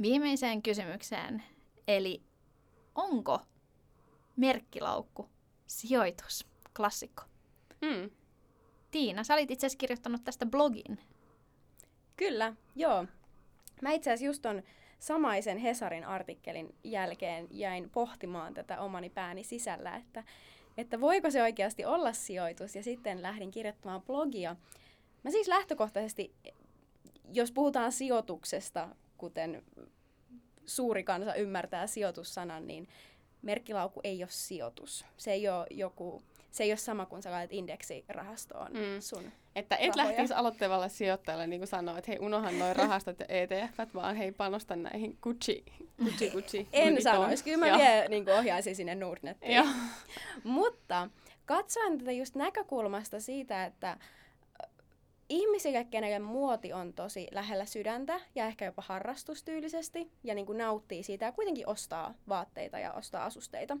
viimeiseen 0.00 0.62
kysymykseen. 0.62 1.42
Eli 1.88 2.22
onko 2.94 3.40
merkkilaukku 4.40 5.28
sijoitus 5.66 6.46
klassikko? 6.76 7.22
mm, 7.80 8.10
Tiina, 8.90 9.24
sä 9.24 9.34
olit 9.34 9.50
itse 9.50 9.66
asiassa 9.66 9.78
kirjoittanut 9.78 10.24
tästä 10.24 10.46
blogin. 10.46 10.98
Kyllä, 12.16 12.54
joo. 12.76 13.06
Mä 13.82 13.92
itse 13.92 14.10
asiassa 14.10 14.26
just 14.26 14.42
ton 14.42 14.62
samaisen 14.98 15.58
Hesarin 15.58 16.04
artikkelin 16.04 16.74
jälkeen 16.84 17.46
jäin 17.50 17.90
pohtimaan 17.90 18.54
tätä 18.54 18.80
omani 18.80 19.10
pääni 19.10 19.44
sisällä, 19.44 19.96
että, 19.96 20.24
että 20.76 21.00
voiko 21.00 21.30
se 21.30 21.42
oikeasti 21.42 21.84
olla 21.84 22.12
sijoitus, 22.12 22.76
ja 22.76 22.82
sitten 22.82 23.22
lähdin 23.22 23.50
kirjoittamaan 23.50 24.02
blogia. 24.02 24.56
Mä 25.22 25.30
siis 25.30 25.48
lähtökohtaisesti, 25.48 26.34
jos 27.32 27.52
puhutaan 27.52 27.92
sijoituksesta, 27.92 28.88
kuten 29.18 29.62
suuri 30.66 31.04
kansa 31.04 31.34
ymmärtää 31.34 31.86
sijoitussanan, 31.86 32.66
niin 32.66 32.88
merkkilaukku 33.42 34.00
ei 34.04 34.22
ole 34.22 34.30
sijoitus. 34.30 35.04
Se 35.16 35.32
ei 35.32 35.48
ole 35.48 35.66
joku, 35.70 36.22
se 36.50 36.62
ei 36.64 36.70
ole 36.70 36.76
sama 36.76 37.06
kuin 37.06 37.22
sä 37.22 37.30
laitat 37.30 37.52
indeksirahastoon 37.52 38.72
Mm. 38.72 39.00
sun 39.00 39.32
Että 39.56 39.76
et 39.76 39.96
rahoja. 39.96 40.14
lähtisi 40.16 40.34
aloittavalle 40.34 40.88
sijoittajalle 40.88 41.46
niin 41.46 41.60
kuin 41.60 41.68
sanoa, 41.68 41.98
että 41.98 42.10
hei 42.10 42.18
unohan 42.20 42.58
noin 42.58 42.76
rahastot 42.76 43.20
ja 43.20 43.26
ETFt, 43.28 43.94
vaan 43.94 44.16
hei 44.16 44.32
panosta 44.32 44.76
näihin 44.76 45.18
Gucci, 45.22 45.64
Gucci, 46.04 46.30
Gucci. 46.34 46.68
En 46.72 47.02
sanoisi, 47.02 47.44
kyllä 47.44 47.56
mä 47.56 47.66
Joo. 47.68 47.78
vielä 47.78 48.08
niin 48.08 48.30
ohjaisin 48.30 48.76
sinne 48.76 48.94
Nordnettiin. 48.94 49.68
Mutta 50.44 51.08
katsoen 51.46 51.98
tätä 51.98 52.12
just 52.12 52.34
näkökulmasta 52.34 53.20
siitä, 53.20 53.64
että 53.64 53.98
ihmisille, 55.30 55.84
kenelle 55.84 56.18
muoti 56.18 56.72
on 56.72 56.92
tosi 56.92 57.28
lähellä 57.32 57.64
sydäntä 57.64 58.20
ja 58.34 58.46
ehkä 58.46 58.64
jopa 58.64 58.82
harrastustyylisesti 58.86 60.12
ja 60.24 60.34
niin 60.34 60.46
kuin 60.46 60.58
nauttii 60.58 61.02
siitä 61.02 61.24
ja 61.24 61.32
kuitenkin 61.32 61.68
ostaa 61.68 62.14
vaatteita 62.28 62.78
ja 62.78 62.92
ostaa 62.92 63.24
asusteita, 63.24 63.76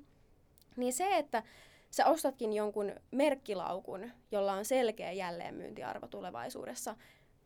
niin 0.76 0.92
se, 0.92 1.18
että 1.18 1.42
sä 1.90 2.06
ostatkin 2.06 2.52
jonkun 2.52 2.92
merkkilaukun, 3.10 4.10
jolla 4.30 4.52
on 4.52 4.64
selkeä 4.64 5.12
jälleenmyyntiarvo 5.12 6.06
tulevaisuudessa, 6.06 6.96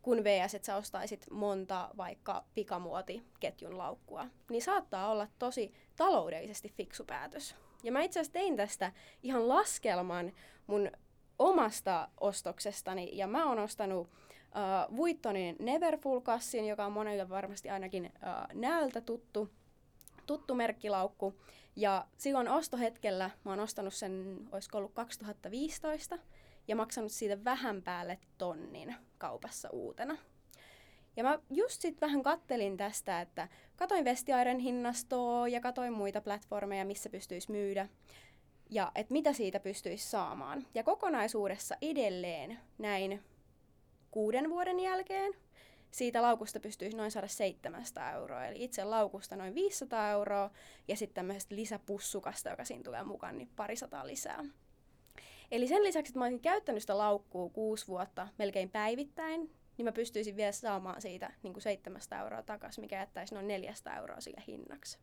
kun 0.01 0.23
VS, 0.23 0.55
että 0.55 0.65
sä 0.65 0.75
ostaisit 0.75 1.25
monta 1.31 1.89
vaikka 1.97 2.43
pikamuotiketjun 2.55 3.77
laukkua, 3.77 4.27
niin 4.49 4.61
saattaa 4.61 5.11
olla 5.11 5.27
tosi 5.39 5.73
taloudellisesti 5.95 6.69
fiksu 6.69 7.03
päätös. 7.03 7.55
Ja 7.83 7.91
mä 7.91 8.03
itse 8.03 8.19
asiassa 8.19 8.33
tein 8.33 8.55
tästä 8.55 8.91
ihan 9.23 9.49
laskelman 9.49 10.31
mun 10.67 10.91
omasta 11.39 12.09
ostoksestani, 12.19 13.09
ja 13.13 13.27
mä 13.27 13.45
oon 13.45 13.59
ostanut 13.59 14.07
uh, 14.07 14.95
Vuittonin 14.97 15.55
Neverfull-kassin, 15.59 16.65
joka 16.65 16.85
on 16.85 16.91
monelle 16.91 17.29
varmasti 17.29 17.69
ainakin 17.69 18.05
uh, 18.05 18.59
näöltä 18.61 19.01
tuttu, 19.01 19.49
tuttu 20.25 20.55
merkkilaukku. 20.55 21.33
Ja 21.75 22.07
silloin 22.17 22.49
ostohetkellä 22.49 23.29
mä 23.43 23.51
oon 23.51 23.59
ostanut 23.59 23.93
sen, 23.93 24.39
olisiko 24.51 24.77
ollut 24.77 24.93
2015, 24.93 26.17
ja 26.67 26.75
maksanut 26.75 27.11
siitä 27.11 27.43
vähän 27.43 27.81
päälle 27.81 28.19
tonnin 28.37 28.95
kaupassa 29.17 29.69
uutena. 29.69 30.17
Ja 31.15 31.23
mä 31.23 31.39
just 31.49 31.81
sit 31.81 32.01
vähän 32.01 32.23
kattelin 32.23 32.77
tästä, 32.77 33.21
että 33.21 33.47
katoin 33.75 34.05
Vestiairen 34.05 34.59
hinnastoa 34.59 35.47
ja 35.47 35.61
katoin 35.61 35.93
muita 35.93 36.21
platformeja, 36.21 36.85
missä 36.85 37.09
pystyisi 37.09 37.51
myydä. 37.51 37.87
Ja 38.69 38.91
että 38.95 39.13
mitä 39.13 39.33
siitä 39.33 39.59
pystyisi 39.59 40.09
saamaan. 40.09 40.67
Ja 40.73 40.83
kokonaisuudessa 40.83 41.75
edelleen 41.81 42.59
näin 42.77 43.23
kuuden 44.11 44.49
vuoden 44.49 44.79
jälkeen 44.79 45.33
siitä 45.91 46.21
laukusta 46.21 46.59
pystyisi 46.59 46.97
noin 46.97 47.11
saada 47.11 47.27
700 47.27 48.11
euroa. 48.11 48.45
Eli 48.45 48.63
itse 48.63 48.83
laukusta 48.83 49.35
noin 49.35 49.55
500 49.55 50.09
euroa 50.09 50.51
ja 50.87 50.95
sitten 50.95 51.15
tämmöisestä 51.15 51.55
lisäpussukasta, 51.55 52.49
joka 52.49 52.65
siinä 52.65 52.83
tulee 52.83 53.03
mukaan, 53.03 53.37
niin 53.37 53.49
parisataa 53.55 54.07
lisää. 54.07 54.43
Eli 55.51 55.67
sen 55.67 55.83
lisäksi, 55.83 56.09
että 56.09 56.19
mä 56.19 56.25
olisin 56.25 56.39
käyttänyt 56.39 56.83
sitä 56.83 56.97
laukkuu 56.97 57.49
kuusi 57.49 57.87
vuotta 57.87 58.27
melkein 58.37 58.69
päivittäin, 58.69 59.51
niin 59.77 59.85
mä 59.85 59.91
pystyisin 59.91 60.37
vielä 60.37 60.51
saamaan 60.51 61.01
siitä 61.01 61.33
niin 61.43 61.53
kuin 61.53 61.61
700 61.61 62.21
euroa 62.21 62.43
takaisin, 62.43 62.83
mikä 62.83 62.95
jättäisi 62.99 63.33
noin 63.33 63.47
400 63.47 63.97
euroa 63.97 64.21
sille 64.21 64.43
hinnaksi. 64.47 64.99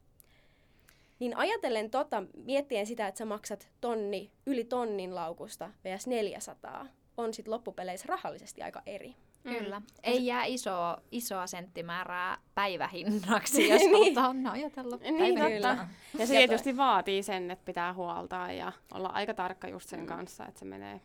Niin 1.22 1.36
ajatellen 1.36 1.90
tota, 1.90 2.22
miettien 2.44 2.86
sitä, 2.86 3.06
että 3.06 3.18
sä 3.18 3.24
maksat 3.24 3.68
tonni, 3.80 4.30
yli 4.46 4.64
tonnin 4.64 5.14
laukusta 5.14 5.70
vs 5.84 6.06
400, 6.06 6.86
on 7.16 7.34
sitten 7.34 7.52
loppupeleissä 7.52 8.06
rahallisesti 8.08 8.62
aika 8.62 8.82
eri. 8.86 9.14
Kyllä. 9.42 9.80
Mm. 9.80 9.86
Ei 10.02 10.26
jää 10.26 10.44
isoa, 10.44 10.98
isoa 11.10 11.46
senttimäärää 11.46 12.38
päivähinnaksi, 12.54 13.68
jos 13.68 13.80
niin. 13.80 13.92
halutaan 13.92 14.46
ajatella 14.46 14.96
niin, 14.96 15.34
totta. 15.62 15.86
Ja 16.18 16.26
se 16.26 16.34
tietysti 16.34 16.76
vaatii 16.76 17.22
sen, 17.22 17.50
että 17.50 17.64
pitää 17.64 17.94
huoltaa 17.94 18.52
ja 18.52 18.72
olla 18.94 19.08
aika 19.08 19.34
tarkka 19.34 19.68
just 19.68 19.88
sen 19.88 20.00
mm. 20.00 20.06
kanssa, 20.06 20.46
että 20.46 20.58
se 20.58 20.64
menee 20.64 21.00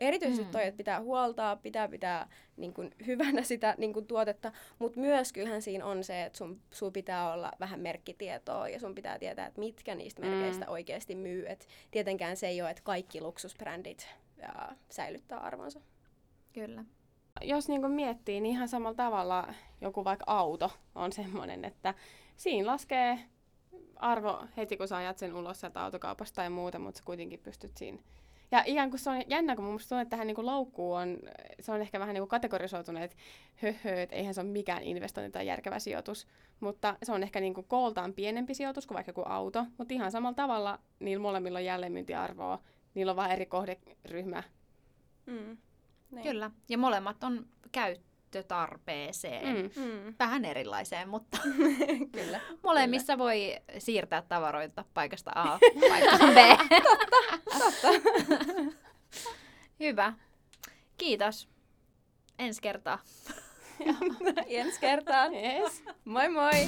Erityisesti 0.00 0.44
mm. 0.44 0.50
toi, 0.50 0.66
että 0.66 0.76
pitää 0.76 1.00
huoltaa, 1.00 1.56
pitää 1.56 1.88
pitää 1.88 2.28
niin 2.56 2.74
kun, 2.74 2.90
hyvänä 3.06 3.42
sitä 3.42 3.74
niin 3.78 3.92
kun, 3.92 4.06
tuotetta, 4.06 4.52
mutta 4.78 5.00
myös 5.00 5.32
kyllähän 5.32 5.62
siinä 5.62 5.86
on 5.86 6.04
se, 6.04 6.24
että 6.24 6.38
sun, 6.38 6.60
sun 6.70 6.92
pitää 6.92 7.32
olla 7.32 7.52
vähän 7.60 7.80
merkkitietoa 7.80 8.68
ja 8.68 8.80
sun 8.80 8.94
pitää 8.94 9.18
tietää, 9.18 9.46
että 9.46 9.60
mitkä 9.60 9.94
niistä 9.94 10.22
mm. 10.22 10.28
merkeistä 10.28 10.68
oikeasti 10.68 11.14
myy. 11.14 11.46
Et 11.48 11.68
tietenkään 11.90 12.36
se 12.36 12.48
ei 12.48 12.62
ole, 12.62 12.70
että 12.70 12.82
kaikki 12.82 13.20
luksusbrändit 13.20 14.08
ja, 14.36 14.68
säilyttää 14.90 15.38
arvonsa. 15.38 15.80
Kyllä. 16.52 16.84
Jos 17.40 17.68
niin 17.68 17.90
miettii, 17.90 18.40
niin 18.40 18.54
ihan 18.54 18.68
samalla 18.68 18.96
tavalla 18.96 19.54
joku 19.80 20.04
vaikka 20.04 20.24
auto 20.26 20.70
on 20.94 21.12
semmoinen, 21.12 21.64
että 21.64 21.94
siinä 22.36 22.66
laskee 22.66 23.18
arvo 23.96 24.46
heti, 24.56 24.76
kun 24.76 24.88
sä 24.88 24.96
ajat 24.96 25.18
sen 25.18 25.34
ulos 25.34 25.60
sieltä 25.60 25.82
autokaupasta 25.82 26.36
tai 26.36 26.50
muuta, 26.50 26.78
mutta 26.78 26.98
sä 26.98 27.04
kuitenkin 27.04 27.40
pystyt 27.40 27.76
siinä 27.76 27.98
ja 28.50 28.62
ihan 28.66 28.90
kun 28.90 28.98
se 28.98 29.10
on 29.10 29.22
jännä, 29.26 29.56
kun 29.56 29.64
mun 29.64 29.72
mielestä 29.72 29.88
tuntuu, 29.88 30.02
että 30.02 30.10
tähän 30.10 30.26
niin 30.26 30.46
laukkuun 30.46 30.98
on, 30.98 31.18
se 31.60 31.72
on 31.72 31.80
ehkä 31.80 32.00
vähän 32.00 32.14
niin 32.14 32.28
kategorisoitunut, 32.28 33.02
että 33.02 33.16
höhö, 33.56 34.02
että 34.02 34.16
eihän 34.16 34.34
se 34.34 34.40
ole 34.40 34.48
mikään 34.48 34.82
investointi 34.82 35.32
tai 35.32 35.46
järkevä 35.46 35.78
sijoitus. 35.78 36.26
Mutta 36.60 36.96
se 37.02 37.12
on 37.12 37.22
ehkä 37.22 37.40
niin 37.40 37.54
kuin 37.54 37.66
kooltaan 37.68 38.12
pienempi 38.12 38.54
sijoitus 38.54 38.86
kuin 38.86 38.94
vaikka 38.94 39.10
joku 39.10 39.22
auto. 39.26 39.66
Mutta 39.78 39.94
ihan 39.94 40.12
samalla 40.12 40.34
tavalla 40.34 40.78
niillä 41.00 41.22
molemmilla 41.22 41.58
on 41.58 41.64
jälleenmyyntiarvoa. 41.64 42.58
Niillä 42.94 43.10
on 43.10 43.16
vähän 43.16 43.32
eri 43.32 43.46
kohderyhmä. 43.46 44.42
Mm. 45.26 45.56
Niin. 46.10 46.22
Kyllä. 46.22 46.50
Ja 46.68 46.78
molemmat 46.78 47.24
on 47.24 47.46
käyttötarpeeseen. 48.30 49.70
Mm. 49.76 49.82
Mm. 49.84 50.14
Vähän 50.18 50.44
erilaiseen, 50.44 51.08
mutta 51.08 51.38
Kyllä. 52.12 52.40
molemmissa 52.62 53.12
Kyllä. 53.12 53.24
voi 53.24 53.56
siirtää 53.78 54.22
tavaroita 54.22 54.84
paikasta 54.94 55.30
A 55.34 55.58
paikkaan 55.90 56.34
B. 56.34 56.68
totta, 56.82 57.58
totta. 57.58 57.88
Hyvä. 59.80 60.12
Kiitos. 60.96 61.48
Ensi 62.38 62.62
kertaa. 62.62 62.98
Ensi 64.46 64.80
kertaan. 64.80 65.32
Yes. 65.34 65.82
Moi 66.04 66.28
moi! 66.28 66.66